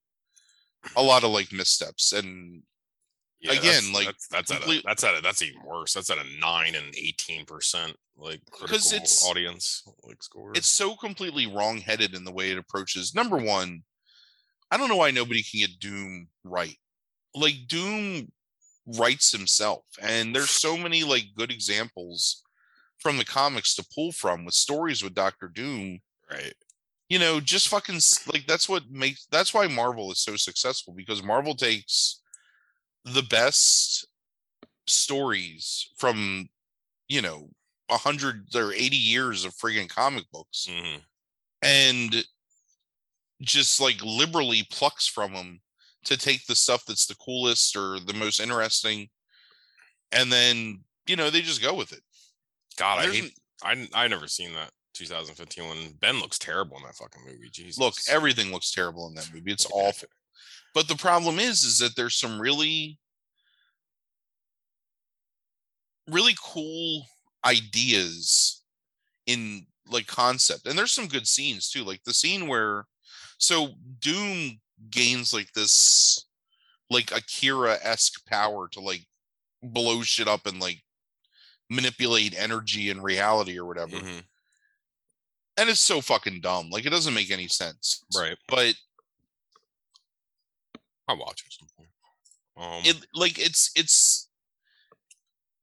[0.95, 2.61] a lot of like missteps and
[3.39, 5.93] Yeah, Again, that's- like, that's that's at a, that's at a, that's even worse.
[5.93, 10.51] That's at a nine and eighteen percent like critical it's- audience like score.
[10.53, 13.81] it's so completely wrong-headed in the way it approaches number one
[14.69, 16.75] i don't know why nobody can get doom right
[17.33, 18.29] like doom
[18.85, 22.43] writes himself and there's so many like good examples
[22.99, 25.99] from the comics to pull from with stories with dr doom
[26.31, 26.53] right.
[27.09, 27.99] you know just fucking
[28.33, 32.21] like that's what makes that's why marvel is so successful because marvel takes
[33.05, 34.07] the best
[34.87, 36.49] stories from
[37.07, 37.49] you know
[37.89, 40.97] a hundred or 80 years of friggin' comic books hmm
[41.63, 42.25] and
[43.41, 45.61] just like liberally plucks from them
[46.05, 49.07] to take the stuff that's the coolest or the most interesting
[50.11, 52.01] and then you know they just go with it
[52.77, 53.37] God, I hate.
[53.63, 55.77] I I never seen that 2015 one.
[55.99, 57.49] Ben looks terrible in that fucking movie.
[57.51, 57.77] Jesus.
[57.77, 59.81] look everything looks terrible in that movie it's Yeah.
[59.81, 60.07] awful
[60.73, 62.97] but the problem is is that there's some really
[66.09, 67.05] really cool
[67.45, 68.63] ideas
[69.27, 72.85] in like concept and there's some good scenes too like the scene where
[73.37, 76.25] so doom gains like this
[76.89, 79.05] like akira-esque power to like
[79.63, 80.81] blow shit up and like
[81.69, 84.23] manipulate energy and reality or whatever Mhm.
[85.57, 88.37] and it's so fucking dumb like it doesn't make any sense Right.
[88.47, 88.75] but
[91.07, 91.89] I'll watch it at some point.
[92.57, 94.29] Um, it like it's it's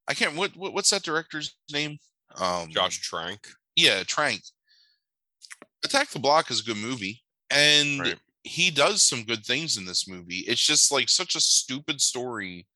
[0.06, 1.98] I can't what, what what's that director's name?
[2.36, 3.48] Um Josh Trank.
[3.76, 4.42] Yeah, Trank.
[5.84, 8.18] Attack the Block is a good movie and Right.
[8.48, 10.44] He does some good things in this movie.
[10.48, 12.66] It's just like such a stupid story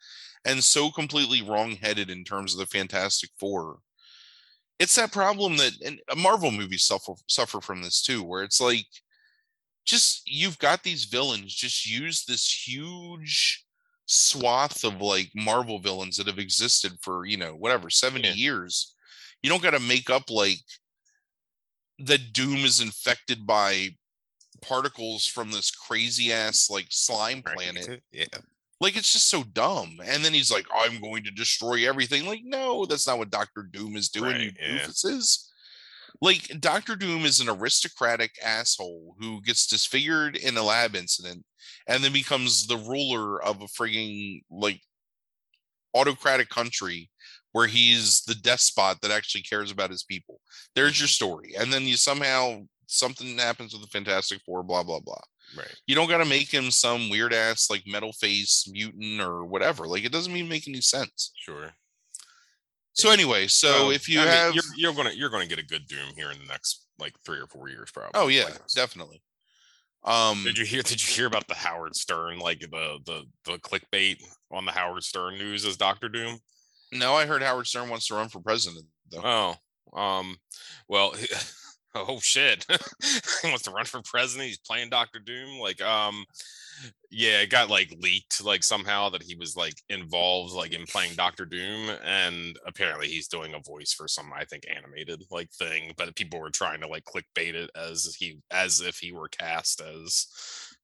[0.45, 3.79] and so completely wrong-headed in terms of the Fantastic Four.
[4.79, 8.87] It's that problem that and Marvel movies suffer suffer from this too, where it's like
[9.85, 13.65] just you've got these villains just use this huge
[14.07, 18.35] swath of like Marvel villains that have existed for, you know, whatever, 70 Yeah.
[18.35, 18.95] years.
[19.43, 20.61] You don't got to make up like
[21.99, 23.91] that Doom is infected by
[24.63, 28.03] particles from this crazy ass like slime planet.
[28.13, 28.27] Yeah.
[28.81, 30.01] Like it's just so dumb.
[30.05, 32.27] And then he's like, I'm going to destroy everything.
[32.27, 34.79] Like, no, that's not what Doctor Doom is doing, you Right, yeah.
[34.79, 35.49] doofuses.
[36.21, 41.45] Like Doctor Doom is an aristocratic asshole who gets disfigured in a lab incident
[41.87, 44.81] and then becomes the ruler of a frigging like
[45.95, 47.11] autocratic country
[47.53, 50.41] where he's the despot that actually cares about his people.
[50.75, 51.27] There's your mm-hmm.
[51.27, 51.55] story.
[51.59, 55.21] And then you somehow something happens with the Fantastic Four, blah blah blah.
[55.57, 55.75] Right.
[55.87, 59.87] You don't got to make him some weird ass like metal face mutant or whatever.
[59.87, 61.33] Like it doesn't even make any sense.
[61.37, 61.73] Sure.
[62.95, 65.65] So anyway, so if you I mean, have, you're, you're gonna you're gonna get a
[65.65, 68.11] good Doom here in the next like three or four years, probably.
[68.15, 69.23] oh yeah, Like, definitely.
[70.05, 70.83] Um, Did you hear?
[70.83, 75.05] Did you hear about the Howard Stern like the the the clickbait on the Howard
[75.05, 76.39] Stern news as Doctor Doom?
[76.93, 79.57] no, I heard Howard Stern wants to run for president though.
[79.95, 80.37] Oh, um,
[80.89, 81.15] well,
[81.95, 82.67] oh shit,
[83.43, 84.49] he wants to run for president.
[84.49, 85.59] He's playing Doctor Doom.
[85.59, 86.25] Like, um,
[87.11, 91.15] yeah, it got like leaked like somehow that he was like involved like in playing
[91.15, 95.93] Doctor Doom, and apparently he's doing a voice for some I think animated like thing.
[95.97, 99.81] But people were trying to like clickbait it as he as if he were cast
[99.81, 100.27] as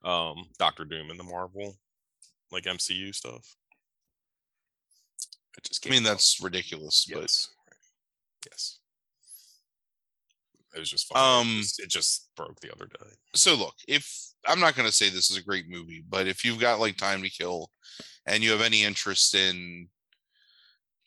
[0.05, 1.77] um Doctor Doom in the Marvel
[2.51, 3.57] like MCU stuff.
[5.65, 6.11] Just I mean, out.
[6.11, 7.49] that's ridiculous, but
[8.47, 8.78] Yes.
[10.75, 11.25] It was just funny.
[11.25, 13.11] Um, it, just, it just broke the other day.
[13.35, 14.11] so look, if
[14.47, 16.97] I'm not going to say this is a great movie, but if you've got like
[16.97, 17.71] time to kill
[18.27, 19.89] and you have any interest in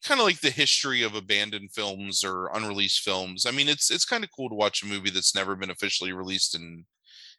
[0.04, 4.06] kind of like the history of abandoned films or unreleased films, I mean, it's it's
[4.06, 6.86] kind of cool to watch a movie that's never been officially released in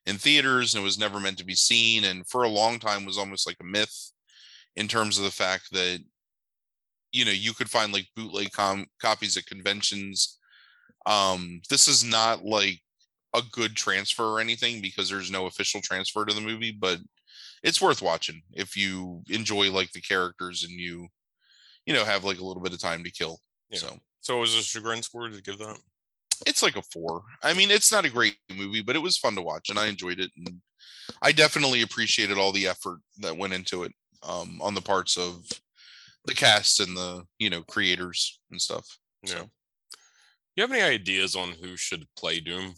[0.07, 3.05] in theaters and it was never meant to be seen and for a long time
[3.05, 4.11] was almost like a myth
[4.75, 6.01] in terms of the fact that
[7.13, 10.39] you know you could find like bootleg com- copies at conventions
[11.07, 12.81] um this is not like
[13.35, 16.99] a good transfer or anything because there's no official transfer to the movie, but
[17.63, 21.09] it's worth watching if you enjoy like the characters and you,
[21.87, 23.41] you know, have like a little bit of time to kill.
[23.71, 23.79] Yeah.
[23.79, 25.79] So So was a chagrin score to give that?
[26.47, 27.23] it's like a four.
[27.43, 29.87] I mean, it's not a great movie, but it was fun to watch and I
[29.87, 30.31] enjoyed it.
[30.37, 30.61] And
[31.23, 35.49] I definitely appreciated all the effort that went into it um, on the parts of
[36.27, 38.99] the cast and the, you know, creators and stuff.
[39.23, 39.35] Yeah.
[39.35, 39.51] So
[40.55, 42.75] You have any ideas on who should play Doom?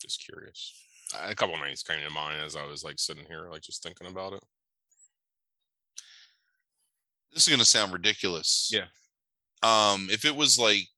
[0.00, 0.74] Just curious.
[1.22, 4.06] a couple names came to mind as I was like sitting here, like just thinking
[4.08, 4.42] about it.
[7.32, 8.70] This is gonna sound ridiculous.
[8.72, 8.86] Yeah.
[9.62, 10.88] Um, if it was like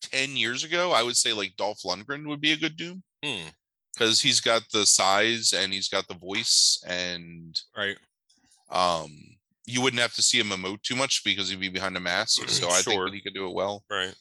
[0.00, 3.48] ten years ago, I would say like Dolph Lundgren would be a good Doom Hmm.
[3.92, 7.98] because he's got the size and he's got the voice and Right.
[8.70, 9.37] um
[9.68, 12.40] you wouldn't have to see him emote too much because he'd be behind a mask.
[12.48, 13.04] So I think Sure.
[13.06, 13.84] that he could do it well.
[13.90, 14.14] Right.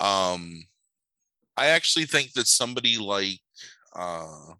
[0.00, 0.64] Um
[1.56, 3.40] I actually think that somebody like
[3.94, 4.54] uh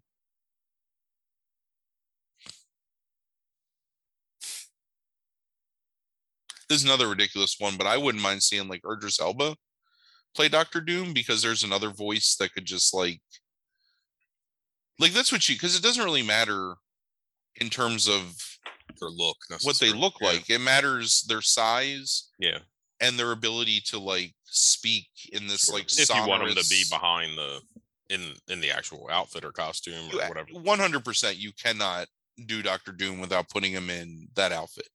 [6.67, 9.55] This is another ridiculous one, but I wouldn't mind seeing like Idris Elba
[10.35, 13.21] play Doctor Doom because there's another voice that could just like
[14.99, 16.75] like that's what you because it doesn't really matter
[17.55, 18.58] in terms of
[18.99, 19.37] Their look.
[19.63, 20.27] what they look Yeah.
[20.27, 20.49] like.
[20.49, 22.59] It matters their size Yeah.
[22.99, 25.75] and their ability to like speak in this Sure.
[25.75, 27.61] like if you want them to be behind the
[28.09, 30.49] in in the actual outfit or costume or whatever.
[30.53, 32.07] 100% you cannot
[32.45, 34.87] do Doctor Doom without putting him in that outfit.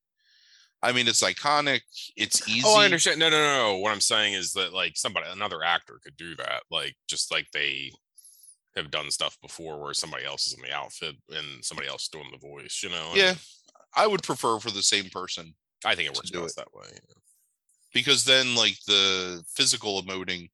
[0.82, 1.82] I mean, it's iconic.
[2.16, 2.62] It's easy.
[2.66, 3.18] Oh, I understand.
[3.18, 3.76] No, no, no, no.
[3.78, 6.64] What I'm saying is that like somebody, another actor could do that.
[6.70, 7.92] Like just like they
[8.76, 12.28] have done stuff before where somebody else is in the outfit and somebody else doing
[12.32, 12.80] the voice.
[12.82, 13.08] You know?
[13.10, 13.34] and Yeah,
[13.96, 15.54] I would prefer for the same person
[15.84, 16.64] I think it works best it.
[16.64, 16.86] that way.
[17.92, 20.50] because then like the physical emoting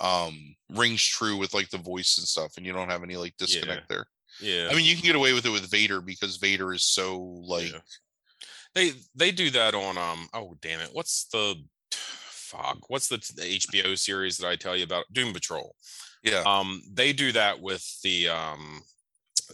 [0.00, 3.36] um rings true with like the voice and stuff and you don't have any like
[3.38, 4.06] disconnect there.
[4.40, 4.68] Yeah.
[4.70, 7.72] I mean, you can get away with it with Vader because Vader is so like
[7.72, 7.78] Yeah.
[8.74, 11.56] They they do that on um oh damn it what's the
[11.90, 15.74] fuck what's the, the HBO series that I tell you about Doom Patrol
[16.22, 16.42] yeah.
[16.44, 18.82] um they do that with the um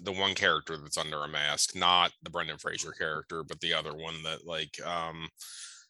[0.00, 3.94] the one character that's under a mask not the Brendan Fraser character but the other
[3.94, 5.28] one that like um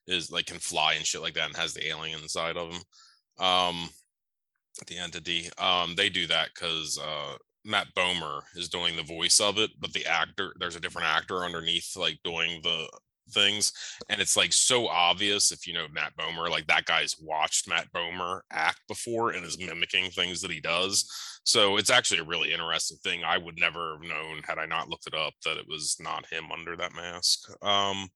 [0.06, 2.82] is like can fly and shit like that and has the alien inside of him
[3.44, 3.88] um
[4.86, 5.48] the entity.
[5.58, 9.92] Um they do that because uh Matt Bomer is doing the voice of it, but
[9.92, 12.88] the actor there's a different actor underneath like doing the
[13.30, 13.72] things
[14.10, 17.90] and it's like so obvious if you know Matt Bomer like that guy's watched Matt
[17.92, 21.08] Bomer act before and is mimicking things that he does
[21.44, 24.88] so it's actually a really interesting thing I would never have known had I not
[24.88, 28.08] looked it up that it was not him under that mask um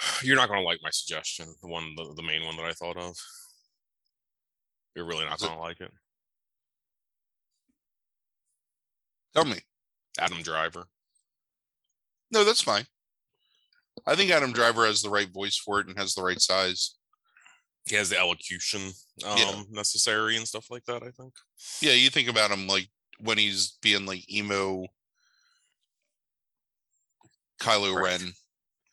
[0.22, 2.72] you're not going to like my suggestion the one the, the main one that I
[2.72, 3.16] thought of
[4.96, 5.92] you're really not going to like it
[9.38, 9.60] Tell me.
[10.18, 10.88] Adam Driver
[12.32, 12.86] No, that's fine.
[14.04, 16.97] I think Adam Driver has the right voice for it and has the right size.
[17.90, 18.80] He has the elocution
[19.24, 19.62] um Yeah.
[19.70, 21.34] necessary and stuff like that i think
[21.80, 22.88] Yeah, you think about him like
[23.20, 24.86] when he's being like emo
[27.60, 28.20] Kylo Right.
[28.20, 28.32] Ren.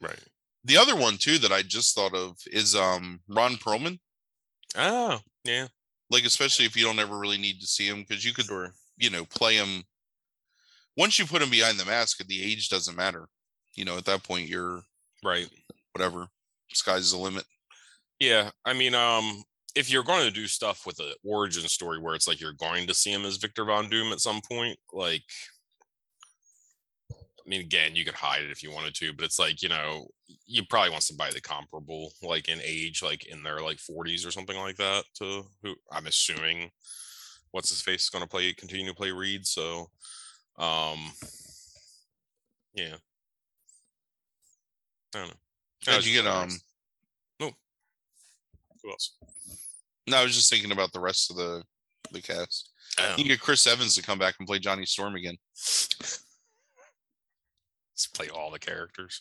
[0.02, 0.20] right
[0.64, 4.00] The other one too that I just thought of is um Ron Perlman.
[4.76, 5.68] oh yeah
[6.10, 8.74] Like especially if you don't ever really need to see him because you could sure
[8.98, 9.84] you know play him.
[10.98, 13.28] Once you put him behind the mask, the age doesn't matter.
[13.76, 14.82] You know at that point you're
[15.24, 15.48] right
[15.92, 16.28] whatever.
[16.74, 17.46] Sky's the limit.
[18.20, 19.44] Yeah i mean um
[19.76, 22.88] if you're going to do stuff with an origin story where it's like you're going
[22.88, 25.24] to see him as victor von doom at some point like
[27.12, 29.70] i mean again you could hide it if you wanted to but it's like you
[29.70, 30.08] know
[30.48, 34.32] you probably want somebody that comparable like in age like in their like 40s or
[34.32, 36.72] something like that to who i'm assuming
[37.52, 39.90] what's his face is going to play continue to play reed so
[40.58, 41.00] um
[42.74, 42.96] yeah
[45.14, 45.34] i don't know
[45.86, 46.50] How'd you get um?
[48.86, 49.16] Who else
[50.08, 51.64] No, I was just thinking about the rest of the
[52.12, 52.72] the cast.
[53.00, 53.10] Oh.
[53.12, 55.38] You can get Chris Evans to come back and play Johnny Storm again.
[57.96, 59.20] Just play all the characters.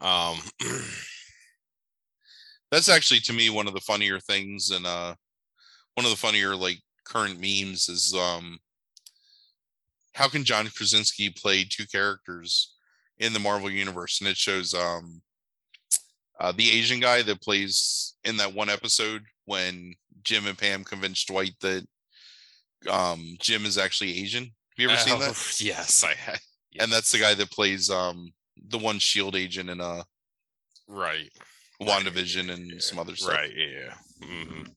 [0.00, 0.38] Um,
[2.70, 5.14] That's actually to me one of the funnier things, and uh,
[5.94, 8.58] one of the funnier like current memes is um,
[10.14, 12.74] how can John Krasinski play two characters
[13.18, 15.22] in the Marvel universe, and it shows um,
[16.40, 21.28] uh, the Asian guy that plays in that one episode when Jim and Pam convinced
[21.28, 21.86] Dwight that
[22.90, 24.44] um, Jim is actually Asian.
[24.44, 25.30] Have you ever seen that?
[25.30, 26.40] oh, Yes, I had.
[26.80, 28.32] and that's the guy that plays um
[28.68, 30.02] the one shield agent in uh
[30.88, 31.30] Right.
[31.80, 33.34] WandaVision and yeah, some other stuff.
[33.34, 33.52] Right.
[33.56, 33.94] Yeah.
[34.22, 34.68] mhm.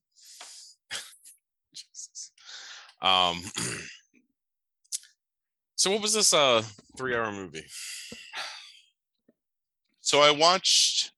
[1.73, 2.31] Jesus.
[3.01, 3.41] Um.
[5.79, 6.63] So what was this uh
[6.97, 7.63] three hour movie?
[10.01, 11.11] So I watched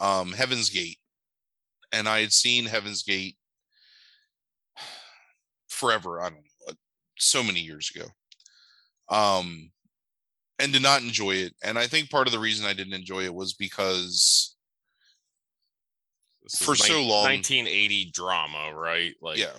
[0.00, 0.98] um Heaven's Gate
[1.92, 3.36] and I had seen Heaven's Gate
[5.68, 6.74] forever, I don't know, uh,
[7.18, 8.06] so many years ago.
[9.08, 9.70] Um
[10.58, 11.52] and did not enjoy it.
[11.64, 14.54] And I think part of the reason I didn't enjoy it was because
[16.48, 19.14] For so long- 1980 drama, right?
[19.20, 19.58] Like yeah.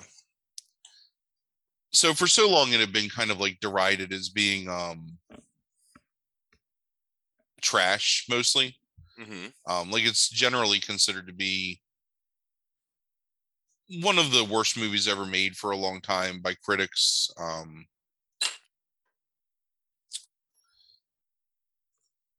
[1.92, 5.18] so for so long it had been kind of like derided as being um
[7.62, 8.78] trash mostly
[9.18, 11.80] hmm um like it's generally considered to be
[14.02, 17.88] one of the worst movies ever made for a long time by critics um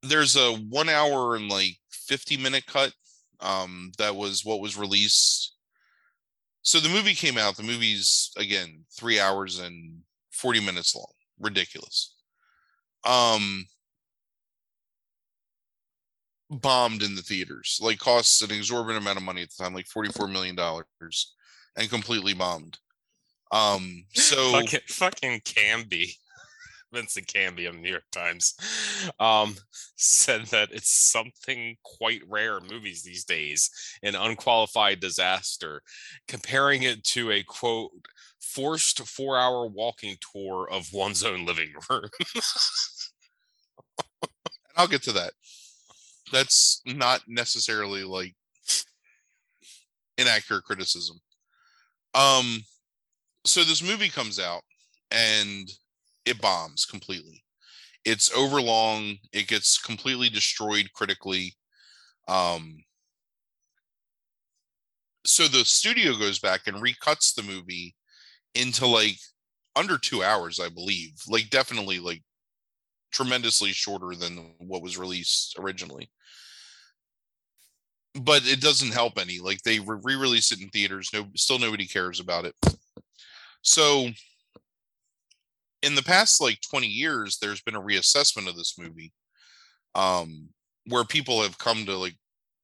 [0.03, 2.93] there's a one hour and like 50 minute cut
[3.39, 5.53] um that was what was released.
[6.61, 11.11] So the movie came out the movie's again three hours and 40 minutes long.
[11.39, 12.13] Ridiculous.
[13.05, 13.67] Um
[16.49, 19.87] bombed in the theaters like costs an exorbitant amount of money at the time like
[19.87, 21.33] 44 million dollars
[21.75, 22.77] and completely bombed
[23.51, 26.13] um so fucking, fucking Canby,
[26.93, 28.55] Vincent Canby of the New York Times,
[29.19, 29.55] um,
[29.95, 33.69] said that it's something quite rare in movies these days,
[34.03, 35.81] an unqualified disaster,
[36.27, 37.91] comparing it to a quote
[38.41, 42.09] forced four-hour walking tour of one's own living room.
[44.75, 45.33] I'll get to that.
[46.31, 48.35] That's not necessarily like
[50.17, 51.19] inaccurate criticism.
[52.13, 52.61] Um
[53.45, 54.63] so this movie comes out
[55.11, 55.69] and
[56.25, 57.43] it bombs completely.
[58.05, 61.53] It's overlong, it gets completely destroyed critically.
[62.27, 62.79] Um
[65.25, 67.95] so the studio goes back and recuts the movie
[68.55, 69.17] into like
[69.75, 71.13] under 2 hours, I believe.
[71.27, 72.23] Like definitely like
[73.11, 76.09] tremendously shorter than what was released originally.
[78.19, 79.39] But it doesn't help any.
[79.39, 82.55] Like they re-release it in theaters, no still nobody cares about it.
[83.61, 84.07] So
[85.83, 89.13] in the past like 20 years there's been a reassessment of this movie
[89.93, 90.49] um
[90.87, 92.15] where people have come to like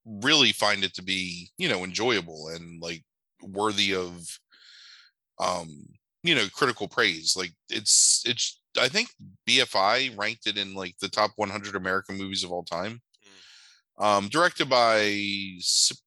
[0.06, 3.04] really find it to be, you know, enjoyable and like
[3.42, 4.26] worthy of
[5.40, 5.86] um
[6.24, 9.10] you know critical praise like it's it's i think
[9.48, 13.02] bfi ranked it in like the top 100 american movies of all time.
[14.00, 15.00] Um directed by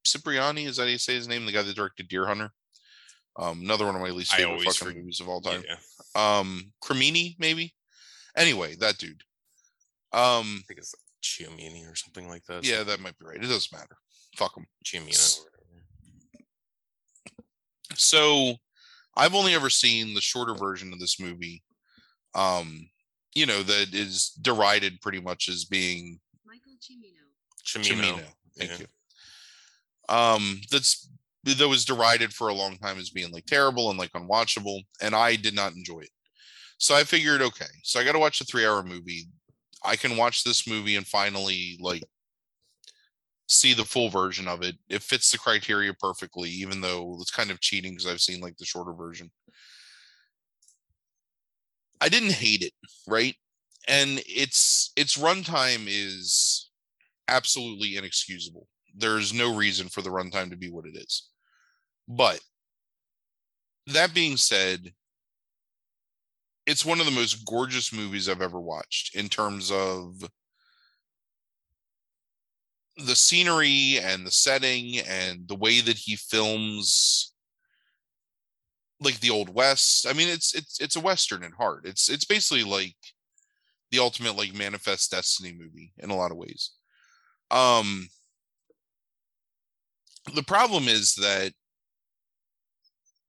[0.04, 1.46] cipriani is that how you say his name?
[1.46, 2.50] The guy that directed deer hunter.
[3.38, 5.62] Um another one of my least favorite fucking forg- movies of all time.
[5.66, 7.72] Yeah, um Cremini maybe?
[8.36, 9.22] Anyway that dude.
[10.12, 12.64] Um I think it's Chiomini or something like that.
[12.66, 13.36] yeah that might be right.
[13.36, 13.96] It doesn't matter.
[14.36, 14.66] Fuck him.
[14.84, 15.50] Whatever.
[17.94, 18.54] so
[19.16, 21.62] i've only ever seen the shorter version of this movie
[22.36, 22.88] um
[23.34, 27.26] you know that is derided pretty much as being Michael Cimino.
[27.66, 28.14] Chimino.
[28.14, 28.24] Cimino.
[28.56, 28.78] Thank yeah.
[28.78, 28.86] you.
[30.08, 31.08] Um, that's
[31.44, 35.14] that was derided for a long time as being like terrible and like unwatchable, and
[35.14, 36.10] I did not enjoy it.
[36.78, 39.28] So I figured, okay, so I got to watch a three-hour movie.
[39.84, 42.02] I can watch this movie and finally like
[43.48, 44.76] see the full version of it.
[44.88, 48.56] It fits the criteria perfectly, even though it's kind of cheating because I've seen like
[48.56, 49.30] the shorter version.
[52.00, 52.72] I didn't hate it,
[53.06, 53.34] right?
[53.88, 56.70] And its its runtime is
[57.28, 58.68] absolutely inexcusable.
[58.94, 61.28] There's no reason for the runtime to be what it is.
[62.08, 62.40] But
[63.86, 64.92] that being said,
[66.66, 70.28] it's one of the most gorgeous movies I've ever watched in terms of
[72.96, 77.34] the scenery and the setting and the way that he films
[79.00, 81.82] like the old west i mean it's it's it's a western at heart.
[81.84, 82.96] It's it's basically like
[83.90, 86.72] the ultimate like manifest destiny movie in a lot of ways.
[87.50, 88.08] Um
[90.34, 91.52] the problem is that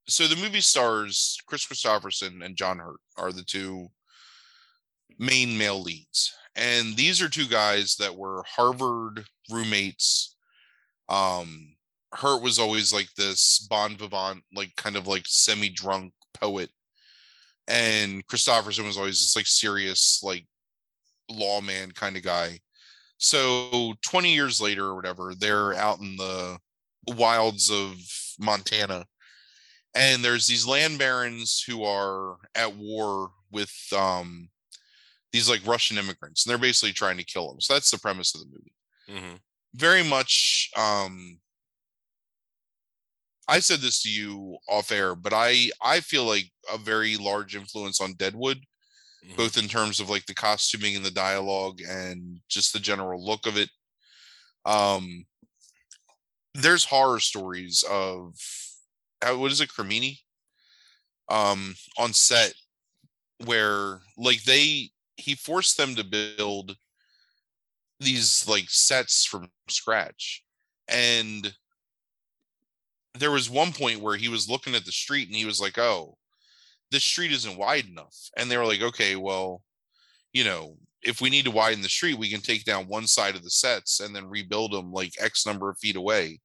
[0.07, 3.88] so the movie stars kris kristofferson and john hurt are the two
[5.20, 10.36] main male leads and these are two guys that were harvard roommates
[11.09, 11.76] um
[12.13, 16.69] hurt was always like this bon vivant like kind of like semi drunk poet
[17.67, 20.45] and kristofferson was always this like serious like
[21.29, 22.59] lawman kind of guy.
[23.17, 26.57] So 20 years later or whatever they're out in the
[27.15, 27.95] wilds of
[28.39, 29.05] montana
[29.95, 34.49] and there's these land barons who are at war with um
[35.31, 38.35] these like russian immigrants and they're basically trying to kill them so that's the premise
[38.35, 38.73] of the movie.
[39.09, 39.35] Hmm
[39.77, 41.37] very much um
[43.47, 47.55] I said this to you off air, but I I feel like a very large
[47.55, 48.65] influence on Deadwood,
[49.25, 49.37] Mhm.
[49.37, 53.45] both in terms of like the costuming and the dialogue and just the general look
[53.47, 53.69] of it.
[54.65, 55.25] Um
[56.53, 58.35] there's horror stories of
[59.21, 60.19] uh, what is it, Cremini?
[61.29, 62.53] Um on set
[63.45, 66.77] where like they he forced them to build
[67.99, 70.43] these like sets from scratch
[70.87, 71.55] and
[73.20, 75.78] there was one point where he was looking at the street and he was like
[75.78, 76.18] oh
[76.91, 78.15] this street isn't wide enough.
[78.38, 79.61] And they were like, okay, well,
[80.34, 83.36] you know, if we need to widen the street, we can take down one side
[83.36, 86.39] of the sets and then rebuild them like X number of feet away,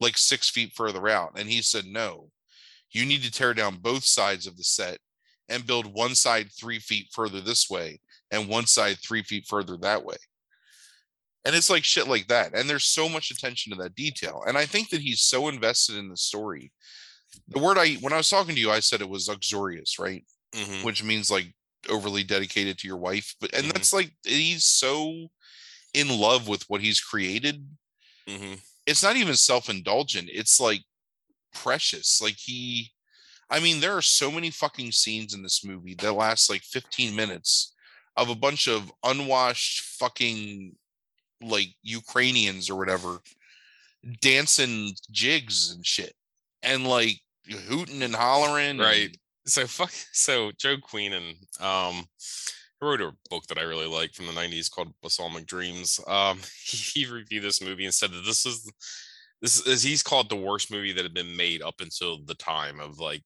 [0.00, 1.32] like six feet further out.
[1.36, 2.30] And he said, no,
[2.90, 4.98] you need to tear down both sides of the set
[5.48, 8.00] and build one side three feet further this way
[8.30, 10.16] and one side three feet further that way.
[11.44, 12.54] And it's like shit like that.
[12.54, 14.42] And there's so much attention to that detail.
[14.46, 16.72] And I think that he's so invested in the story.
[17.48, 20.24] The word I, when I was talking to you, I said it was luxurious, right?
[20.54, 20.84] Mhm.
[20.84, 21.54] Which means like
[21.88, 23.34] overly dedicated to your wife.
[23.40, 23.72] But, and Mhm.
[23.72, 25.28] that's like, he's so
[25.94, 27.64] in love with what he's created.
[28.26, 28.60] Mhm.
[28.86, 30.28] It's not even self indulgent.
[30.32, 30.82] It's like
[31.54, 32.20] precious.
[32.20, 32.92] Like he,
[33.50, 37.14] I mean, there are so many fucking scenes in this movie that last like 15
[37.14, 37.74] minutes
[38.16, 40.76] of a bunch of unwashed fucking
[41.42, 43.18] like Ukrainians or whatever
[44.20, 46.12] dancing jigs and shit
[46.62, 47.18] and like
[47.68, 48.70] hooting and hollering.
[48.70, 49.16] and- Right.
[49.46, 49.92] So fuck.
[50.12, 52.04] So Joe Queenan, um,
[52.80, 55.98] wrote a book that I really like from the '90s called Balsamic Dreams.
[56.06, 58.70] Um, he, he reviewed this movie and said that this is
[59.40, 62.78] this is he's called the worst movie that had been made up until the time
[62.80, 63.24] of like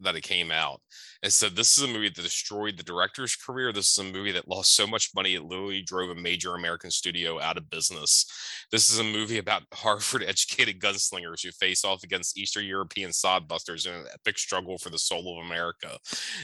[0.00, 0.80] that it came out
[1.22, 3.72] and said this is a movie that destroyed the director's career.
[3.72, 6.90] This is a movie that lost so much money it literally drove a major american
[6.90, 8.26] studio out of business.
[8.72, 13.86] This is a movie about harvard educated gunslingers who face off against eastern european sodbusters
[13.86, 15.98] in an epic struggle for the soul of america.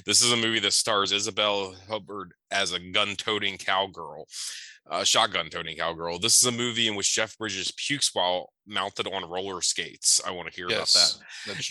[0.04, 4.26] This is a movie that stars isabel huppert as a gun-toting cowgirl
[4.88, 6.18] uh, shotgun toting cowgirl.
[6.18, 10.20] This is a movie in which jeff bridges pukes while mounted on roller skates.
[10.26, 11.18] I want to hear about that.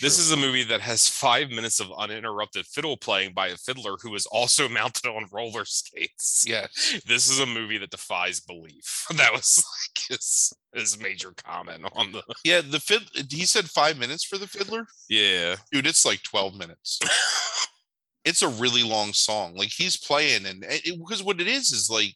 [0.00, 3.96] This is a movie that has five minutes of uninterrupted fiddle playing by a fiddler
[4.02, 6.44] who is also mounted on roller skates.
[6.46, 6.66] Yeah.
[7.06, 9.06] This is a movie that defies belief.
[9.16, 12.22] That was like his, his major comment on the.
[12.44, 14.86] Yeah, the fid he said five minutes for the fiddler.
[15.08, 15.56] Yeah.
[15.72, 17.00] Dude, it's like 12 minutes.
[18.26, 19.54] it's a really long song.
[19.54, 22.14] Like he's playing, and because what it is is like,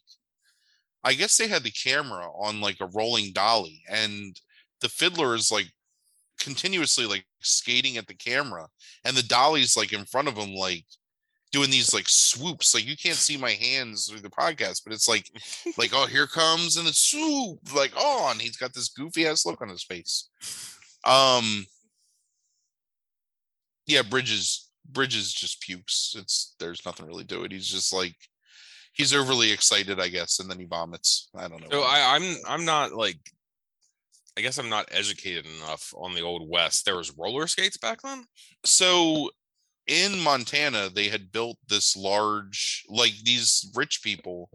[1.03, 4.39] I guess they had the camera on like a rolling dolly, and
[4.81, 5.71] the fiddler is like
[6.41, 8.67] continuously like skating at the camera,
[9.05, 10.85] and the dolly's like in front of him, like
[11.51, 12.73] doing these like swoops.
[12.73, 15.29] Like you can't see my hands through the podcast, but it's like,
[15.77, 19.45] like oh here comes and the swoop, like oh, and he's got this goofy ass
[19.45, 20.29] look on his face.
[21.05, 21.65] Um,
[23.87, 26.15] yeah, Bridges Bridges just pukes.
[26.17, 27.51] It's there's nothing really to it.
[27.51, 28.15] He's just like
[28.93, 31.29] he's overly excited, I guess, and then he vomits.
[31.35, 31.67] I don't know.
[31.71, 33.19] So I, I'm I'm not like
[34.37, 36.85] I guess I'm not educated enough on the old west.
[36.85, 38.25] There was roller skates back then.
[38.63, 39.29] so
[39.87, 44.49] in Montana, they had built this large, like these rich people,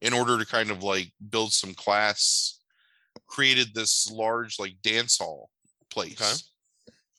[0.00, 2.60] in order to kind of like build some class,
[3.26, 5.50] created this large like dance hall
[5.90, 6.50] place.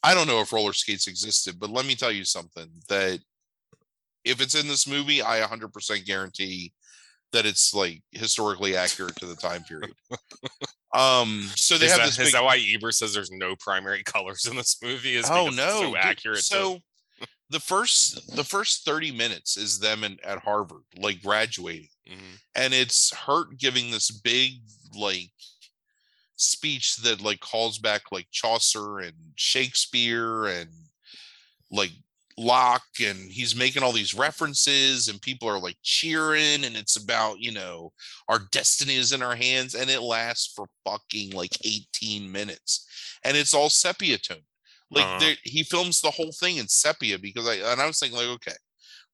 [0.03, 3.19] I don't know if roller skates existed, but let me tell you something that
[4.25, 6.73] if it's in this movie, I 100% guarantee
[7.33, 9.93] that it's like historically accurate to the time period.
[10.93, 14.03] um, so they is have that, this is that why Ebert says there's no primary
[14.05, 15.15] colors in this movie?
[15.15, 15.95] Is oh no so dude.
[15.97, 16.37] accurate.
[16.37, 16.79] to- so
[17.49, 22.39] the first the first 30 minutes is them in, at harvard like graduating Mhm.
[22.55, 24.53] and it's hurt giving this big
[24.97, 25.31] like
[26.35, 30.69] speech that like calls back like chaucer and shakespeare and
[31.71, 31.91] like
[32.41, 37.39] locke and he's making all these references and people are like cheering and it's about
[37.39, 37.91] you know
[38.29, 42.87] our destiny is in our hands and it lasts for fucking like 18 minutes
[43.23, 44.39] and it's all sepia tone
[44.91, 45.19] like Uh-huh.
[45.19, 48.27] there, he films the whole thing in sepia because I and I was thinking like
[48.27, 48.55] okay,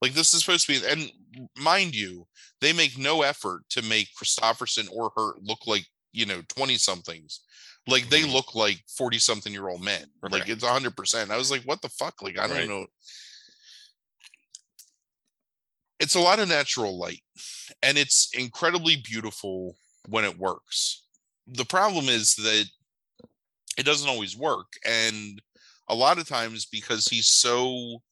[0.02, 1.12] like this is supposed to be and
[1.58, 2.28] mind you,
[2.62, 7.42] they make no effort to make Kristofferson or her look like you know twenty somethings.
[7.88, 10.06] Like they look like forty something year old men.
[10.22, 11.32] Like it's hundred percent.
[11.32, 12.22] I was like, what the fuck?
[12.22, 12.68] Like I don't Right.
[12.68, 12.86] know.
[16.00, 17.22] It's a lot of natural light,
[17.82, 19.76] and it's incredibly beautiful
[20.10, 21.06] when it works.
[21.48, 22.66] The problem is that
[23.78, 25.42] it doesn't always work, and
[25.90, 28.04] a lot of times because he's so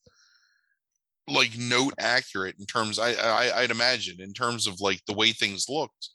[1.28, 5.32] like note accurate in terms I, I i'd imagine in terms of like the way
[5.32, 6.09] things looked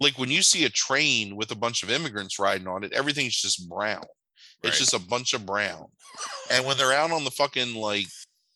[0.00, 3.40] like when you see a train with a bunch of immigrants riding on it everything's
[3.40, 4.04] just brown.
[4.62, 5.86] It's just a bunch of brown.
[6.50, 8.06] And when they're out on the fucking like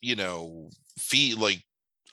[0.00, 1.62] you know feet like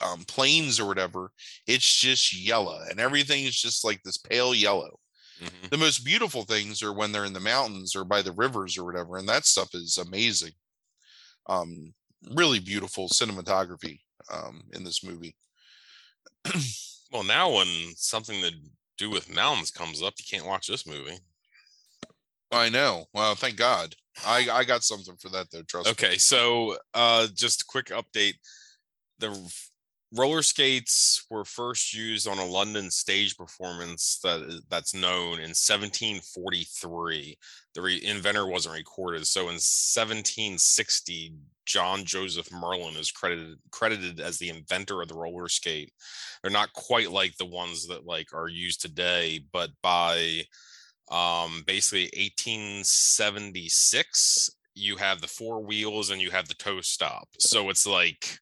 [0.01, 1.31] um planes or whatever
[1.65, 4.99] it's just yellow and everything is just like this pale yellow.
[5.41, 5.69] Mhm.
[5.69, 8.85] the most beautiful things are when they're in the mountains or by the rivers or
[8.85, 10.53] whatever and that stuff is amazing.
[11.47, 11.93] Um
[12.31, 13.99] really beautiful cinematography
[14.31, 15.35] um in this movie.
[17.09, 18.51] Well, now when something to
[18.97, 21.19] do with mountains comes up, you can't watch this movie.
[22.51, 23.93] i know well thank god
[24.25, 27.87] i i got something for that though trust me Okay, so uh just a quick
[27.87, 28.35] update.
[29.19, 29.35] the
[30.15, 37.37] roller skates were first used on a London stage performance that that's known in 1743.
[37.75, 41.33] The re- inventor wasn't recorded, so in 1760,
[41.67, 45.91] John Joseph Merlin is credited credited as the inventor of the roller skate.
[46.41, 50.41] They're not quite like the ones that like are used today, but by
[51.09, 57.69] um basically 1876 you have the four wheels and you have the toe stop so
[57.69, 58.37] it's like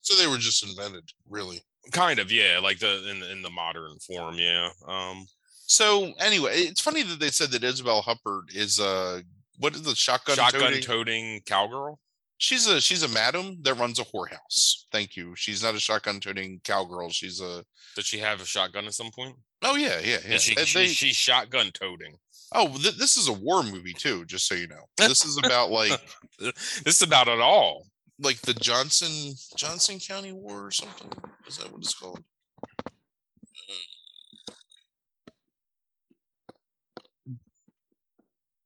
[0.00, 1.60] So they were just invented, really.
[1.92, 5.26] kind of yeah like the in, in the modern form yeah um
[5.66, 9.20] So anyway, it's funny that they said that Isabel Huppert is uh
[9.58, 10.82] what is the shotgun shotgun toting?
[10.82, 11.98] toting cowgirl
[12.42, 14.84] she's a she's a madam that runs a whorehouse.
[14.90, 15.32] Thank you.
[15.36, 17.10] She's not a shotgun toting cowgirl.
[17.10, 17.64] She's a
[17.94, 20.34] did she have a shotgun at some point oh yeah yeah yeah.
[20.34, 22.16] Is she, And she, they- she's shotgun toting
[22.54, 24.24] oh, th- this is a war movie too.
[24.26, 25.98] Just so you know, this is about like
[26.38, 27.86] this is about it all
[28.18, 31.10] like the Johnson Johnson County War or something.
[31.46, 32.22] Is that what it's called?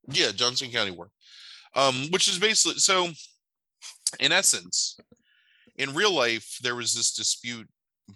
[0.08, 1.10] Yeah, Johnson County War.
[1.74, 3.08] Um, which is basically so
[4.20, 4.98] in essence,
[5.76, 7.68] in real life, there was this dispute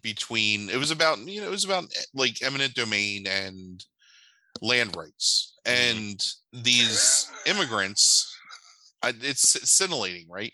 [0.02, 3.84] between it was about you know, it was about eh, like eminent domain and
[4.62, 5.54] land rights.
[5.64, 8.36] And these immigrants
[9.02, 10.52] it's scintillating, right?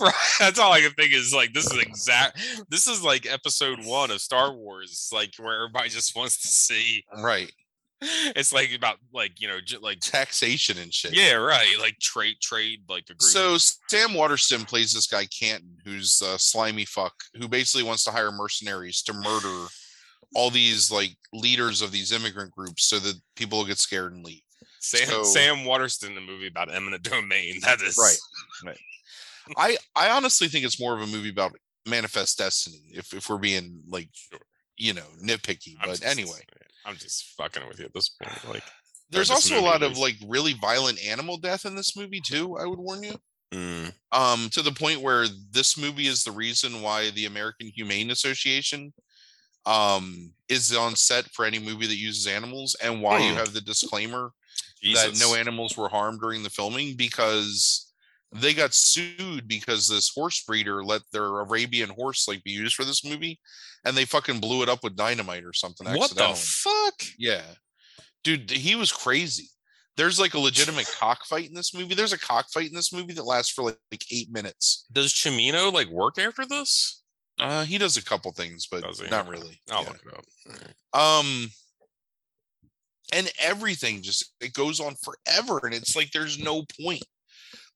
[0.00, 3.78] right that's all i can think is like this is exact this is like episode
[3.84, 7.52] one of star wars like where everybody just wants to see Right.
[8.00, 11.14] It's like about like you know j- like Taxation and shit.
[11.16, 13.56] yeah right like trade trade like So.
[13.58, 18.30] Sam Waterston plays this guy Canton, who's a slimy fuck, who basically wants to hire
[18.30, 19.66] mercenaries to murder
[20.34, 24.24] all these like leaders of these immigrant groups so that people will get scared and
[24.24, 24.42] leave.
[24.80, 28.18] sam, so- sam waterston the movie about eminent domain that is Right.
[28.64, 28.78] Right.
[29.56, 33.38] I I honestly think it's more of a movie about manifest destiny, if if we're
[33.38, 34.40] being like Sure.
[34.76, 35.74] you know nitpicky.
[35.82, 36.40] But anyway,
[36.88, 38.64] i'm just fucking with you at this point like
[39.10, 42.58] there's also a lot at of like really violent animal death in this movie too.
[42.58, 43.14] I would warn you.
[43.54, 48.10] mm, um to the point where this movie is the reason why the American Humane
[48.10, 48.92] Association
[49.66, 53.38] um is on set for any movie that uses animals and why you Hmm.
[53.38, 54.32] have the disclaimer
[54.82, 55.18] Jesus.
[55.18, 57.87] that no animals were harmed during the filming because
[58.32, 62.84] they got sued because this horse breeder let their Arabian horse like be used for
[62.84, 63.40] this movie
[63.84, 67.42] and they fucking blew it up with dynamite or something what the fuck Yeah.
[68.24, 69.48] Dude, he was crazy.
[69.96, 71.94] There's like a legitimate cockfight in this movie.
[71.94, 74.84] There's a cockfight in this movie that lasts for like, like eight minutes.
[74.92, 77.02] does chimino like work after this
[77.38, 79.58] Uh, he does a couple things, but not really.
[79.70, 79.88] i'll Yeah.
[79.88, 80.24] look it up
[80.94, 81.20] Alright.
[81.24, 81.48] Um,
[83.12, 87.02] and everything just it goes on forever, and it's like there's no point.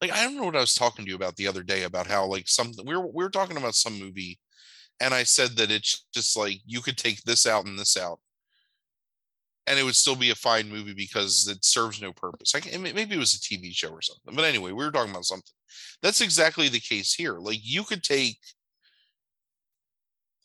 [0.03, 2.07] Like I don't know what I was talking to you about the other day about
[2.09, 4.39] how like something we were we were talking about some movie,
[5.01, 8.21] and I said that it's just like you could take this out and this out,
[9.67, 12.53] and it would still be a fine movie because it serves no purpose.
[12.53, 15.25] Like maybe it was a TV show or something, but anyway, we were talking about
[15.25, 15.53] something.
[16.03, 17.39] That's exactly the case here.
[17.39, 18.39] Like you could take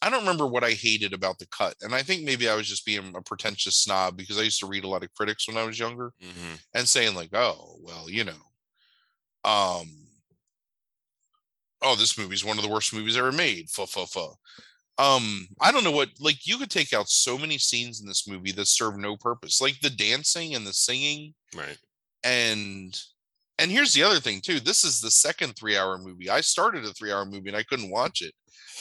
[0.01, 1.75] I don't remember what I hated about the cut.
[1.81, 4.67] And I think maybe I was just being a pretentious snob because I used to
[4.67, 6.59] read a lot of critics when I was younger Mhm.
[6.73, 8.46] and saying like, "Oh, well, you know,
[9.47, 9.89] um
[11.81, 14.33] oh, this movie's one of the worst movies ever made." Fuh, fuh, fuh.
[14.99, 18.27] Um, I don't know what like you could take out so many scenes in this
[18.27, 19.61] movie that serve no purpose.
[19.61, 21.77] Like the dancing and the singing right
[22.23, 23.01] and
[23.59, 26.83] and here's the other thing too this is the second three hour movie i started
[26.85, 28.33] a three hour movie and i couldn't watch it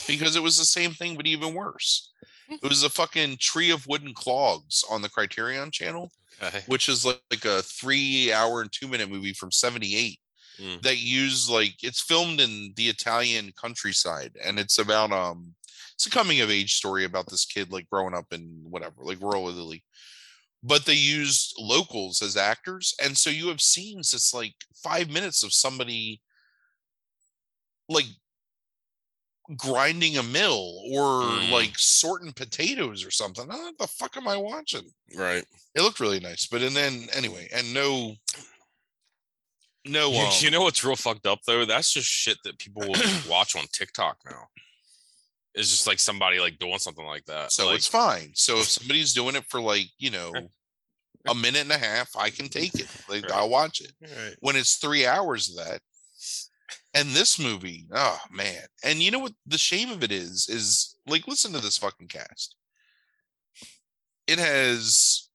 [0.06, 2.12] because it was the same thing but even worse
[2.48, 6.10] it was a fucking tree of wooden clogs on the criterion channel
[6.42, 10.18] okay which is like, like a three hour and two minute movie from 78
[10.60, 10.80] Mm.
[10.82, 15.54] that use like it's filmed in the italian countryside and it's about um
[15.94, 19.20] it's a coming of age story about this kid like growing up in whatever like
[19.20, 19.84] rural italy
[20.62, 25.42] but they used locals as actors and so you have scenes it's like five minutes
[25.42, 26.22] of somebody
[27.90, 28.06] like
[29.58, 31.50] grinding a mill or Mm.
[31.50, 35.44] like sorting potatoes or something Oh, what the fuck am i watching right
[35.74, 38.14] it looked really nice but and then anyway and no
[39.86, 41.64] no You, um, you know what's real fucked up though?
[41.64, 42.94] That's just shit that people
[43.28, 44.48] watch on TikTok now.
[45.54, 47.50] It's just like somebody like doing something like that.
[47.52, 50.32] so like, it's fine so if somebody's doing it for like you know
[51.28, 53.32] a minute and a half i can take it like Right.
[53.32, 54.36] i'll watch it Right.
[54.40, 55.80] when it's three hours of that
[56.94, 60.96] and this movie oh man and you know what the shame of it is is
[61.06, 62.54] like listen to this fucking cast
[64.26, 65.28] it has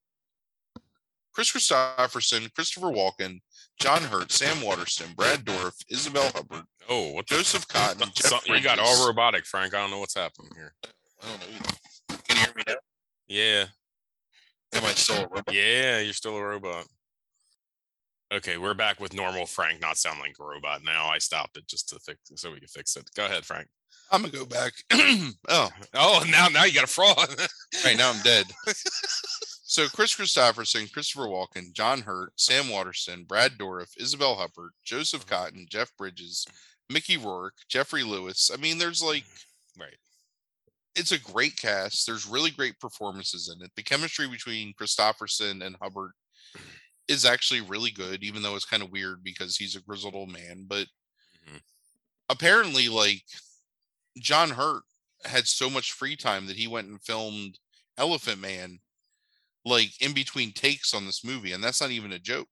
[1.33, 3.39] kris kristofferson christopher walken
[3.81, 8.53] John Hurt, Sam Waterston, Brad Dourif, Isabel Huppert, Oh, what the Joseph Cotten, Jeff So-
[8.53, 9.73] you got all robotic, Frank.
[9.73, 10.73] I don't know what's happening here.
[11.23, 11.47] I don't know.
[11.55, 12.21] either.
[12.27, 12.75] Can you hear me now?
[13.27, 13.65] Yeah,
[14.73, 15.53] Am I still a robot?
[15.53, 16.85] yeah, you're still a robot.
[18.33, 21.07] Okay, we're back with normal Frank, not sound like a robot now.
[21.07, 23.09] I stopped it just to fix so we can fix it.
[23.15, 23.67] Go ahead, Frank.
[24.11, 24.73] I'm gonna go back.
[25.49, 27.17] oh, Oh, now now you got a fraud.
[27.85, 28.45] right now I'm dead.
[29.71, 35.65] so Kris Kristofferson, Christopher Walken, John Hurt, Sam Waterston, Brad Dourif, Isabel Huppert, Joseph Cotten,
[35.69, 36.45] Jeff Bridges,
[36.89, 38.51] Mickey Rourke, Geoffrey Lewis.
[38.53, 39.23] I mean, there's like
[39.79, 39.95] right.
[40.93, 42.05] it's a great cast.
[42.05, 43.71] There's really great performances in it.
[43.77, 46.09] The chemistry between Kristofferson and Huppert
[47.07, 50.33] is actually really good, even though it's kind of weird because he's a grizzled old
[50.33, 50.65] man.
[50.67, 50.87] But
[51.47, 51.61] Mhm.
[52.27, 53.23] apparently, like
[54.17, 54.83] John Hurt
[55.23, 57.57] had so much free time that he went and filmed
[57.97, 58.81] Elephant Man,
[59.65, 62.47] like in between takes on this movie, and that's not even a joke.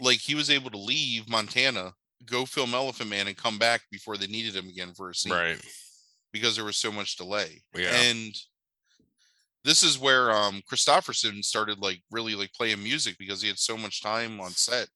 [0.00, 1.92] Like he was able to leave Montana,
[2.24, 5.32] go film Elephant Man, and come back before they needed him again for a scene
[5.32, 5.60] Right.
[6.32, 7.62] because there was so much delay.
[7.74, 7.90] Yeah.
[7.94, 8.34] And
[9.64, 13.76] this is where um Kristofferson started like really like playing music because he had so
[13.76, 14.88] much time on set.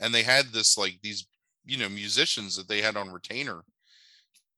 [0.00, 1.26] And they had this like these,
[1.64, 3.62] you know, musicians that they had on retainer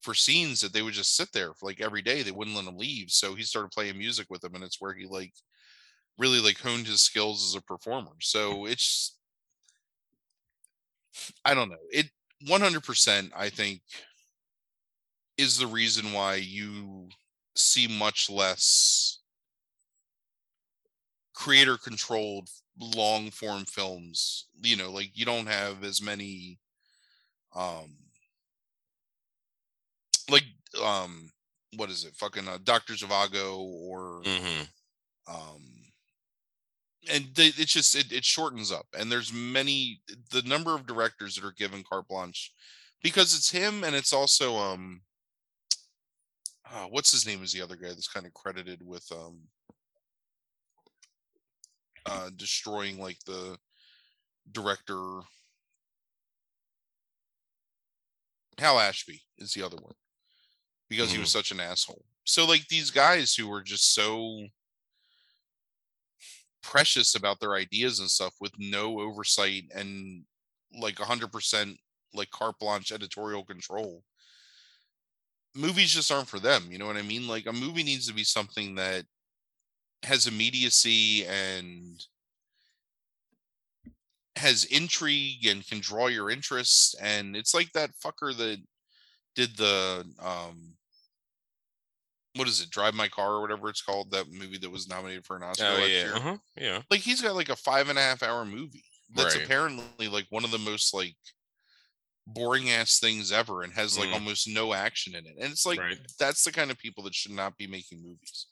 [0.02, 2.22] for scenes that they would just sit there for like every day.
[2.22, 3.10] They wouldn't let him leave.
[3.10, 5.32] So he started playing music with them and it's where he like
[6.18, 8.12] really like honed his skills as a performer.
[8.20, 9.16] So it's
[11.44, 11.76] I don't know.
[11.92, 12.06] It
[12.46, 13.82] 100% I think
[15.36, 17.08] is the reason why you
[17.56, 19.18] see much less
[21.34, 22.48] creator controlled
[22.78, 26.58] long form films you know like you don't have as many
[27.54, 27.96] um
[30.30, 30.44] like
[30.82, 31.30] um
[31.76, 34.62] what is it fucking uh, dr zhivago or hmm
[35.28, 35.85] um
[37.12, 40.00] and they, it's just it, it shortens up and there's many
[40.30, 42.52] the number of directors that are given carte blanche
[43.02, 45.00] because it's him and it's also um
[46.72, 49.38] uh, what's his name is the other guy that's kind of credited with um
[52.06, 53.56] uh destroying like the
[54.52, 55.20] director
[58.58, 59.94] hal ashby is the other one
[60.88, 62.04] because he was such an asshole.
[62.24, 64.46] So like these guys who were just so
[66.66, 70.24] precious about their ideas and stuff with no oversight and
[70.76, 71.76] like 100%
[72.12, 74.02] like carte blanche editorial control.
[75.54, 77.28] Movies just aren't for them you know what i mean?
[77.28, 79.04] Like a movie needs to be something that
[80.02, 82.04] has immediacy and
[84.34, 88.58] has intrigue and can draw your interest and it's like that fucker that
[89.36, 90.74] did the um
[92.36, 95.24] what is it drive my car or whatever it's called that movie that was nominated
[95.24, 96.04] for an oscar Oh last yeah.
[96.04, 96.36] year Uh-huh.
[96.56, 96.82] Yeah.
[96.90, 98.84] like he's got like a five and a half hour movie
[99.14, 99.44] that's Right.
[99.44, 101.16] apparently like one of the most like
[102.26, 104.14] boring ass things ever and has like Mm.
[104.14, 105.98] almost no action in it and it's like Right.
[106.18, 108.46] that's the kind of people that should not be making movies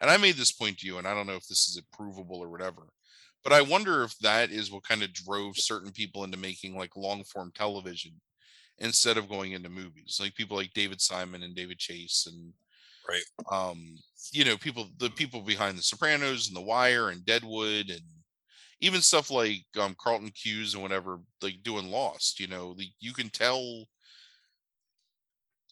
[0.00, 2.38] and i made this point to you and i don't know if this is provable
[2.38, 2.88] or whatever
[3.42, 6.94] but i wonder if that is what kind of drove certain people into making like
[6.96, 8.12] long form television
[8.78, 12.52] instead of going into movies like people like david simon and david chase and
[13.08, 13.22] Right.
[13.52, 13.96] um
[14.32, 18.00] you know people the people behind the sopranos and the wire and deadwood and
[18.80, 23.12] even stuff like um carlton cuse and whatever like doing lost you know the, you
[23.12, 23.86] can tell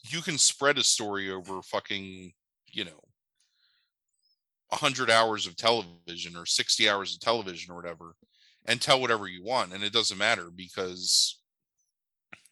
[0.09, 2.33] you can spread a story over fucking
[2.71, 3.01] you know
[4.69, 8.15] 100 hours of television or 60 hours of television or whatever
[8.65, 11.41] and tell whatever you want and it doesn't matter because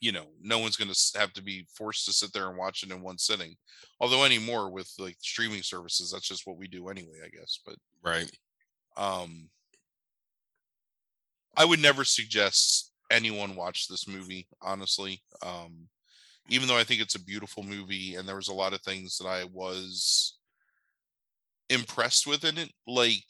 [0.04, 2.84] you know no one's going to have to be forced to sit there and watch
[2.84, 3.56] it in one sitting
[4.02, 7.76] although anymore with like streaming services that's just what we do anyway i guess but
[8.04, 8.30] Right.
[8.98, 9.50] um
[11.56, 15.88] i would never suggest anyone watch this movie honestly um
[16.50, 19.18] even though i think it's a beautiful movie and there was a lot of things
[19.18, 20.38] that i was
[21.70, 23.24] impressed with in it like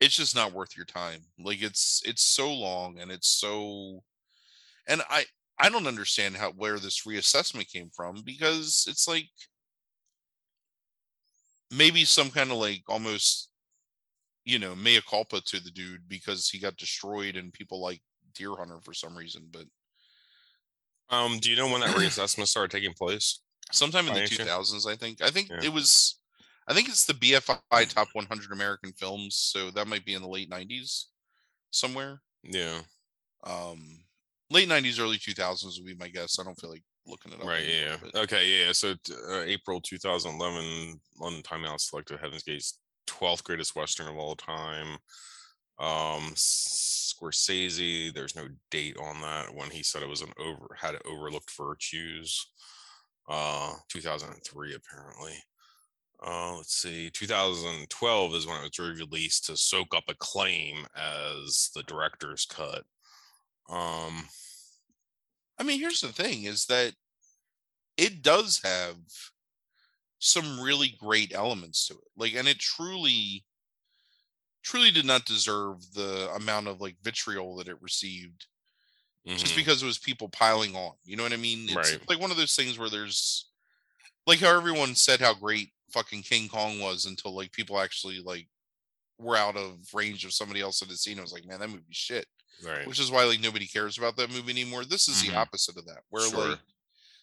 [0.00, 4.02] it's just not worth your time like it's it's so long and it's so
[4.88, 5.24] and i
[5.58, 9.28] i don't understand how where this reassessment came from because it's like
[11.70, 13.50] maybe some kind of like almost
[14.44, 18.02] you know mea culpa to the dude because he got destroyed and people like
[18.34, 19.66] deer hunter for some reason but
[21.10, 23.40] Um, do you know when that reassessment started taking place?
[23.72, 24.50] sometime in the By any chance?
[24.50, 25.56] 2000s i think i think Yeah.
[25.60, 26.20] it was
[26.68, 30.28] i think it's the bfi top 100 american films so that might be in the
[30.28, 31.08] late 90s
[31.70, 32.82] somewhere Yeah.
[33.44, 34.03] um
[34.54, 37.46] late 90s early 2000s would be my guess i don't feel like looking it up
[37.46, 37.62] Right.
[37.64, 37.96] anymore, Yeah.
[38.00, 38.64] but- Okay.
[38.66, 38.72] Yeah.
[38.72, 38.94] So
[39.28, 44.96] uh, April 2011, London Time Out selected Heaven's Gate's 12th greatest Western of all time.
[45.78, 50.94] Um, Scorsese, there's no date on that when he said it was an over had
[51.04, 52.46] overlooked virtues.
[53.28, 55.34] Uh, 2003 apparently.
[56.26, 61.82] Uh, let's see, 2012 is when it was released to soak up acclaim as the
[61.82, 62.84] director's cut.
[63.68, 64.28] Um,
[65.58, 66.94] I mean, here's the thing: is that
[67.96, 68.96] it does have
[70.18, 72.08] some really great elements to it.
[72.16, 73.44] Like, and it truly,
[74.62, 78.46] truly did not deserve the amount of like vitriol that it received
[79.36, 80.94] just mhm, because it was people piling on.
[81.04, 81.68] You know what I mean?
[81.70, 82.00] It's Right.
[82.08, 83.50] like one of those things where there's
[84.26, 88.48] like how everyone said how great fucking King Kong was until like people actually like
[89.18, 91.20] were out of range of somebody else had seen it.
[91.20, 92.26] I was like, man, that movie shit.
[92.62, 92.86] Right.
[92.86, 94.84] Which is why like nobody cares about that movie anymore.
[94.84, 95.28] This is Mhm.
[95.28, 96.50] the opposite of that, where Sure.
[96.50, 96.60] like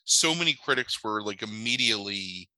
[0.05, 2.49] so many critics were like immediately,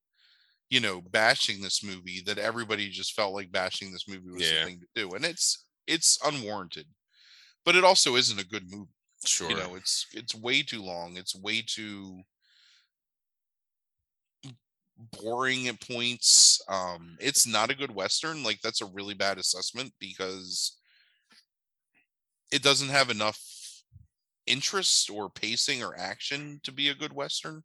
[0.70, 4.60] you know, bashing this movie that everybody just felt like bashing this movie was Yeah.
[4.60, 5.12] the thing to do.
[5.16, 6.88] And it's it's unwarranted.
[7.66, 8.92] But it also isn't a good movie.
[9.26, 9.50] Sure.
[9.50, 11.18] You know, it's it's way too long.
[11.18, 12.24] It's way too
[14.98, 16.62] boring at points.
[16.68, 18.44] Um, it's not a good western.
[18.44, 20.78] Like that's a really bad assessment because
[22.54, 23.40] it doesn't have enough
[24.46, 27.64] interest or pacing or action to be a good western.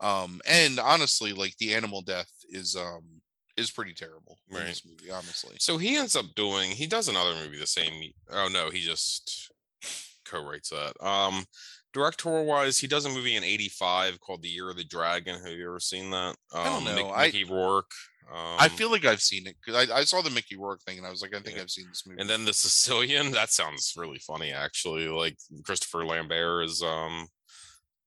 [0.00, 3.04] Um, and honestly, like the animal death is um
[3.56, 4.66] is pretty terrible in Right.
[4.66, 5.56] this movie, honestly.
[5.60, 9.50] So he ends up doing he does another movie the same oh no, he just
[10.24, 10.94] co-writes that.
[11.04, 11.44] Um
[11.92, 15.34] directorial wise, he does a movie in 85 called The Year of the Dragon.
[15.38, 16.34] Have you ever seen that?
[16.52, 17.04] Um don't know.
[17.04, 17.92] Mick- I- Mickey Rourke.
[18.30, 20.98] Um, I feel like I've seen it 'cause I, I saw the Mickey Rourke thing
[20.98, 21.62] and I was like, I think Yeah.
[21.62, 22.20] I've seen this movie.
[22.20, 25.08] and then the Sicilian, that sounds really funny actually.
[25.08, 27.26] Like Christopher Lambert is um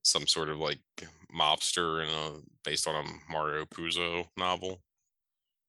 [0.03, 0.79] some sort of like
[1.35, 4.81] mobster in a based on a Mario Puzo novel.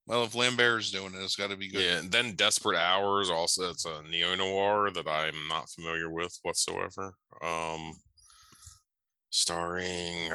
[0.07, 1.83] well, if Lambert's doing it, it's got to be good.
[1.83, 6.39] Yeah, and then Desperate Hours also it's a neo noir that I'm not familiar with
[6.43, 7.13] whatsoever.
[7.43, 7.95] Um
[9.31, 10.31] starring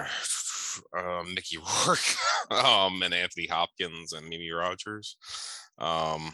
[0.97, 1.57] uh, Mickey
[1.87, 1.99] Rourke
[2.51, 5.17] um and Anthony Hopkins and Mimi Rogers.
[5.77, 6.31] Um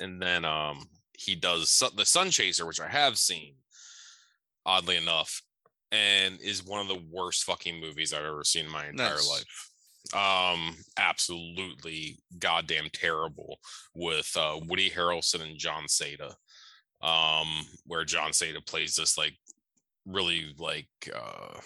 [0.00, 0.86] and then um
[1.16, 3.54] he does the Sun Chaser, which I have seen,
[4.64, 5.42] oddly enough,
[5.90, 9.28] and is one of the worst fucking movies I've ever seen in my entire Nice.
[9.28, 9.68] life.
[10.14, 13.58] Um, absolutely goddamn terrible
[13.94, 16.34] with uh, Woody Harrelson and Jon Seda.
[17.02, 19.34] Um, where Jon Seda plays this like
[20.06, 21.58] really like uh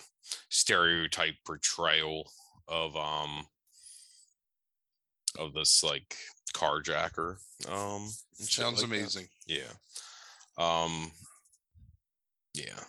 [0.49, 2.31] stereotype portrayal
[2.69, 3.45] of um
[5.39, 6.17] of this like
[6.55, 7.37] carjacker.
[7.69, 8.97] Um, Sounds like that.
[8.97, 9.29] amazing.
[9.47, 9.73] Yeah.
[10.59, 11.11] Um
[12.55, 12.81] yeah.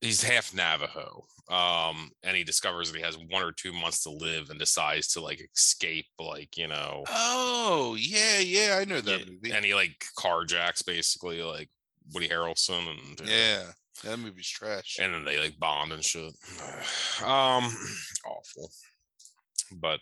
[0.00, 1.24] He's half Navajo.
[1.48, 5.08] Um and he discovers that he has one or two months to live and decides
[5.08, 9.50] to like escape like, you know, Oh yeah, yeah, I know that yeah, movie.
[9.52, 11.68] and he like carjacks basically like
[12.12, 13.62] Woody Harrelson and yeah,
[14.02, 14.96] that movie's trash.
[15.00, 16.32] and then they like bond and shit.
[17.24, 17.70] um
[18.26, 18.70] awful.
[19.72, 20.00] But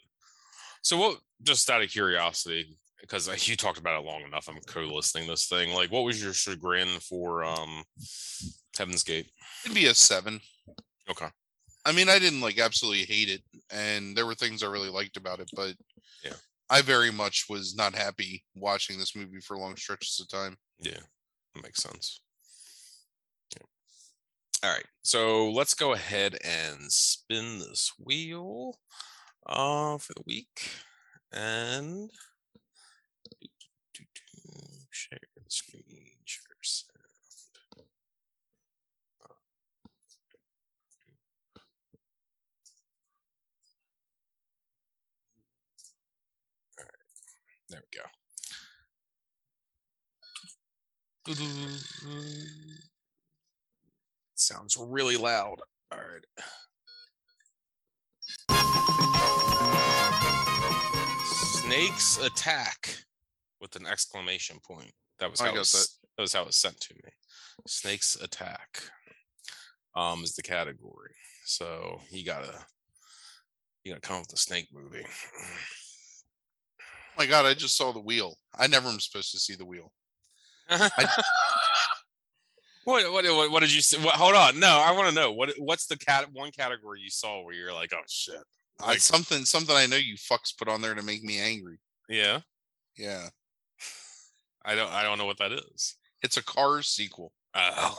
[0.83, 5.29] so what just out of curiosity, because you talked about it long enough, I'm co-listening
[5.29, 5.75] this thing.
[5.75, 7.85] Like what was your chagrin for um
[8.77, 9.31] Heaven's Gate?
[9.65, 10.41] It'd be a seven.
[11.11, 11.29] Okay.
[11.85, 15.17] I mean, I didn't like absolutely hate it, and there were things I really liked
[15.17, 15.75] about it, but
[16.25, 16.35] Yeah.
[16.71, 20.57] I very much was not happy watching this movie for long stretches of time.
[20.79, 21.01] Yeah,
[21.55, 22.21] that makes sense.
[24.65, 28.79] All right, so let's go ahead and spin this wheel
[29.47, 30.71] uh, for the week
[31.33, 32.11] and
[34.91, 37.87] share the screen, share sound.
[46.79, 46.91] All right,
[47.69, 47.83] there
[51.27, 52.72] we go.
[54.43, 55.61] Sounds really loud.
[55.93, 56.25] All right.
[61.25, 62.97] Snakes attack
[63.61, 64.91] with an exclamation point.
[65.21, 67.11] That was how it was, that was how it was sent to me.
[67.69, 68.83] Snakes attack
[69.95, 71.15] um is the category.
[71.45, 72.53] So you gotta
[73.85, 75.07] you gotta come up with a snake movie.
[76.85, 78.35] Oh my god, I just saw the wheel.
[78.59, 79.93] I never am supposed to see the wheel.
[80.67, 80.91] what,
[82.85, 83.99] what what what did you say?
[84.03, 87.11] What, hold on, no, I want to know what what's the cat one category you
[87.11, 88.43] saw where you're like, oh shit,
[88.81, 91.79] Like- something something I know you fucks put on there to make me angry.
[92.09, 92.41] yeah,
[92.97, 93.29] Yeah.
[94.65, 95.97] I don't I don't know what that is.
[96.23, 97.33] It's a Cars sequel.
[97.55, 97.97] Oh.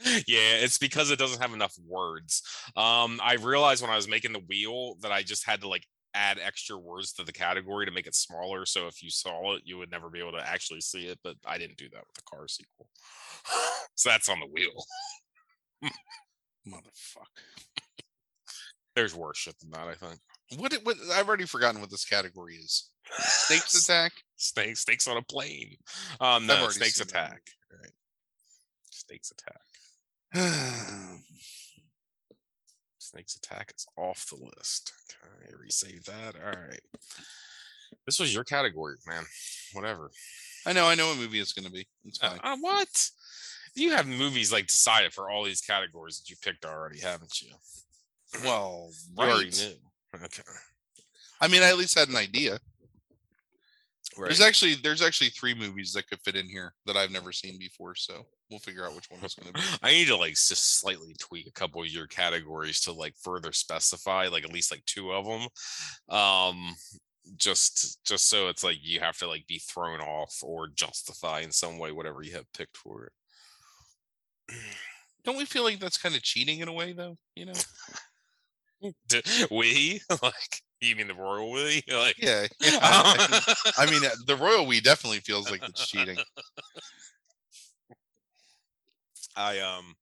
[0.26, 2.42] yeah, it's because it doesn't have enough words.
[2.76, 5.84] Um, I realized when I was making the wheel that I just had to like
[6.14, 8.64] add extra words to the category to make it smaller.
[8.66, 11.18] So if you saw it, you would never be able to actually see it.
[11.22, 12.88] But I didn't do that with the car sequel.
[13.94, 14.84] so that's on the wheel.
[16.66, 17.42] Motherfucker.
[18.94, 20.20] There's worse shit than that, I think.
[20.56, 22.90] What, it- what I've already forgotten what this category is.
[23.18, 24.12] Snakes attack.
[24.36, 25.76] Snakes, snakes on a plane.
[26.20, 27.42] Um, no, snakes attack.
[27.72, 27.90] Right.
[28.90, 29.60] Snakes attack.
[33.14, 34.92] Snakes attack is off the list.
[35.22, 36.34] Okay, resave that.
[36.44, 36.80] All right.
[38.06, 39.22] This was your category, man.
[39.72, 40.10] Whatever.
[40.66, 41.86] I know, I know what movie it's gonna be.
[42.04, 42.40] It's Uh, fine.
[42.42, 43.10] uh, what?
[43.76, 47.52] You have movies like decided for all these categories that you picked already, haven't you?
[48.42, 49.58] well, You already right.
[50.14, 50.24] knew.
[50.24, 50.42] Okay.
[51.40, 52.58] I mean, I at least had an idea.
[54.16, 54.28] Right.
[54.28, 57.58] There's actually there's actually three movies that could fit in here that I've never seen
[57.58, 59.60] before, so we'll figure out which one it's gonna be.
[59.82, 63.52] I need to like just slightly tweak a couple of your categories to like further
[63.52, 65.48] specify like at least like two of them.
[66.16, 66.74] Um
[67.36, 71.50] just just so it's like you have to like be thrown off or justify in
[71.50, 73.10] some way whatever you have picked for
[74.48, 74.54] it.
[75.24, 77.16] Don't we feel like that's kind of cheating in a way, though?
[77.34, 77.54] You know?
[79.50, 82.46] We like you mean the royal we like Yeah.
[82.60, 82.78] yeah.
[82.82, 86.18] I I mean, uh, the royal we definitely feels like it's cheating.
[89.36, 89.94] I um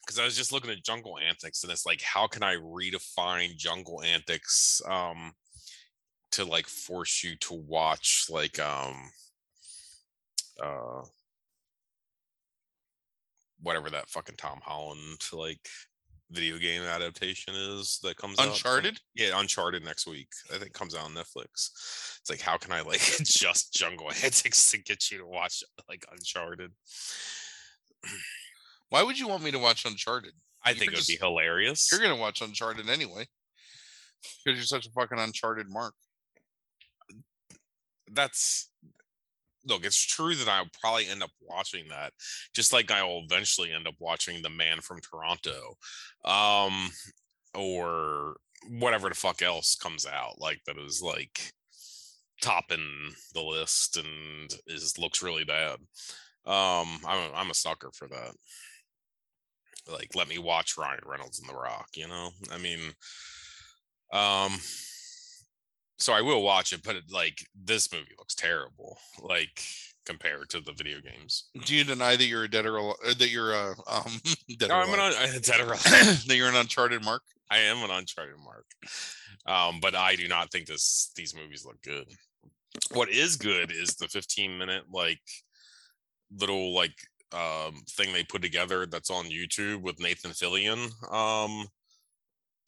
[0.00, 3.56] because I was just looking at jungle antics and it's like how can I redefine
[3.56, 5.32] jungle antics um
[6.32, 9.10] to like force you to watch like um
[10.62, 11.02] uh
[13.62, 15.68] whatever that fucking Tom Holland like
[16.30, 18.98] video game adaptation is that comes out Uncharted?
[19.14, 20.28] yeah, Uncharted next week.
[20.52, 21.70] I think comes out on Netflix.
[22.20, 26.04] It's like, how can I like adjust jungle antics to get you to watch like
[26.10, 26.72] Uncharted?
[28.90, 30.32] Why would you want me to watch Uncharted?
[30.64, 31.90] I You think it would be hilarious.
[31.90, 33.26] You're gonna watch Uncharted anyway.
[34.44, 35.94] Because you're such a fucking Uncharted mark.
[38.10, 38.70] That's
[39.66, 42.12] look, it's true that I'll probably end up watching that,
[42.54, 45.76] just like I will eventually end up watching The Man from Toronto,
[46.24, 46.90] um,
[47.54, 48.36] or
[48.68, 51.52] whatever the fuck else comes out like that is like
[52.40, 55.76] topping the list and is looks really bad.
[56.46, 58.32] Um, I'm a, I'm a sucker for that.
[59.90, 61.88] Like, let me watch Ryan Reynolds and The Rock.
[61.94, 62.80] You know, I mean,
[64.12, 64.58] um,
[65.98, 69.62] so I will watch it, but it, like this movie looks terrible, like
[70.06, 71.48] compared to the video games.
[71.64, 74.20] Do you deny that you're a dead or al- uh, that you're a um
[74.58, 77.22] dead No, or I'm an un- dead or that you're an Uncharted mark?
[77.50, 78.66] I am an Uncharted mark,
[79.46, 82.06] um, but I do not think this these movies look good.
[82.92, 85.20] What is good is the 15 minute like
[86.36, 86.94] little like
[87.32, 91.66] um thing they put together that's on YouTube with Nathan Fillion um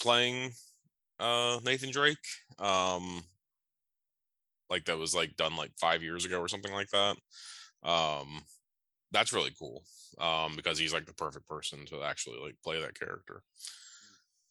[0.01, 0.53] playing
[1.19, 2.19] uh Nathan Drake.
[2.59, 3.23] Um
[4.69, 7.17] like that was like done like 5 years ago or something like that.
[7.83, 8.43] Um
[9.12, 9.85] that's really cool.
[10.19, 13.43] Um because he's like the perfect person to actually like play that character.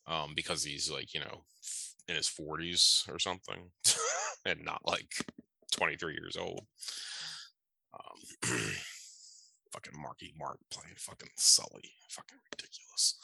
[0.07, 1.43] Um because he's like, you know,
[2.07, 3.71] in his 40s or something
[4.45, 5.25] and not like
[5.71, 6.65] 23 years old.
[7.93, 8.59] Um
[9.75, 11.91] fucking Marky Mark playing fucking Sully.
[12.09, 13.17] Fucking ridiculous.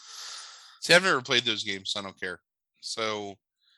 [0.82, 2.40] See, I've never played those games, so I don't care.
[2.82, 3.36] So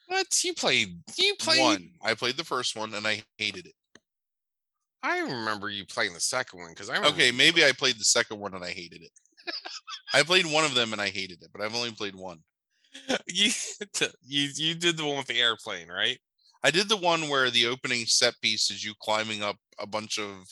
[0.08, 1.04] What you played?
[1.18, 3.76] You played one, I played the first one and I hated it.
[5.04, 8.06] I remember you playing the second one because I remember Okay, maybe I played the
[8.06, 9.12] second one and I hated it.
[10.14, 12.40] I played one of them and I hated it, but I've only played one.
[13.28, 13.52] you
[14.24, 16.18] you you did the one with the airplane, right?
[16.64, 20.18] I did the one where the opening set piece is you climbing up a bunch
[20.18, 20.48] of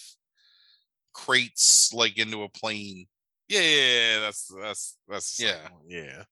[1.14, 3.06] crates like into a plane.
[3.47, 5.70] Yeah, yeah, yeah that's that's that's Yeah.
[5.70, 5.84] one.
[5.88, 6.24] yeah,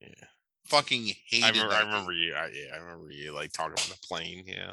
[0.00, 0.24] yeah.
[0.66, 2.34] Fucking hated I remember, I remember you.
[2.34, 4.44] I, yeah, I remember you like talking about the plane.
[4.46, 4.72] Yeah,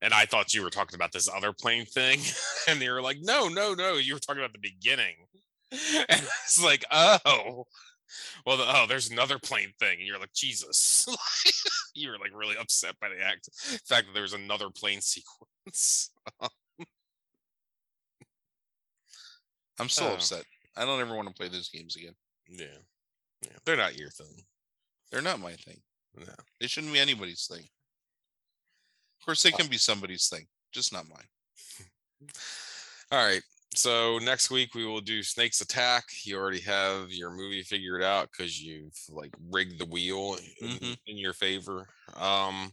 [0.00, 2.20] and I thought you were talking about this other plane thing,
[2.68, 5.14] and you were like, "No, no, no!" You were talking about the beginning,
[5.72, 7.66] and it's like, "Oh,
[8.46, 11.06] well, the, oh, there's another plane thing," and you're like, "Jesus!"
[11.94, 13.48] you were like really upset by the act
[13.86, 16.10] fact that there was another plane sequence.
[19.78, 20.14] I'm still Oh.
[20.14, 20.44] upset.
[20.76, 22.14] I don't ever want to play those games again.
[22.48, 22.78] yeah,
[23.42, 24.44] yeah, they're not your thing.
[25.12, 25.80] They're not my thing.
[26.16, 26.32] No.
[26.60, 27.62] They shouldn't be anybody's thing.
[29.20, 32.28] Of course, they can be somebody's thing, just not mine.
[33.12, 33.42] All right.
[33.74, 36.04] So next week we will do Snakes Attack.
[36.24, 40.96] You already have your movie figured out because you've like rigged the wheel in, Mhm.
[41.06, 41.88] in your favor.
[42.16, 42.72] Um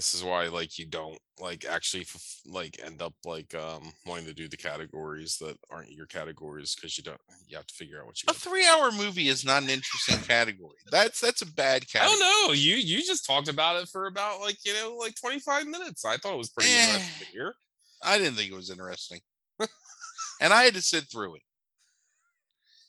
[0.00, 4.24] this is why like you don't like actually f- like end up like um wanting
[4.24, 8.00] to do the categories that aren't your categories because you don't you have to figure
[8.00, 10.78] out what you A three-hour movie is not an interesting category.
[10.90, 12.18] That's that's a bad I category.
[12.18, 12.52] don't know.
[12.54, 16.06] You you just talked about it for about like you know like 25 minutes.
[16.06, 16.86] I thought it was pretty Eh.
[16.94, 17.54] interesting hear.
[18.02, 19.20] I didn't think it was interesting,
[20.40, 21.42] and I had to sit through it.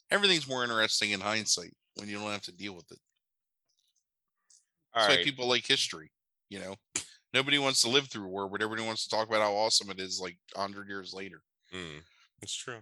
[0.09, 2.99] Everything's more interesting in hindsight when you don't have to deal with it.
[4.93, 5.19] All That's right.
[5.19, 6.09] why people like history.
[6.51, 6.75] You know,
[7.33, 10.01] nobody wants to live through war, but everybody wants to talk about how awesome it
[10.01, 11.41] is like hundred years later.
[11.73, 12.01] Mm,
[12.41, 12.79] that's true.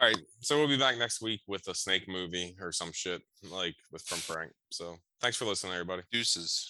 [0.00, 3.20] All right, so we'll be back next week with a snake movie or some shit
[3.50, 4.52] like with from Frank.
[4.70, 6.02] So thanks for listening, everybody.
[6.12, 6.68] Deuces.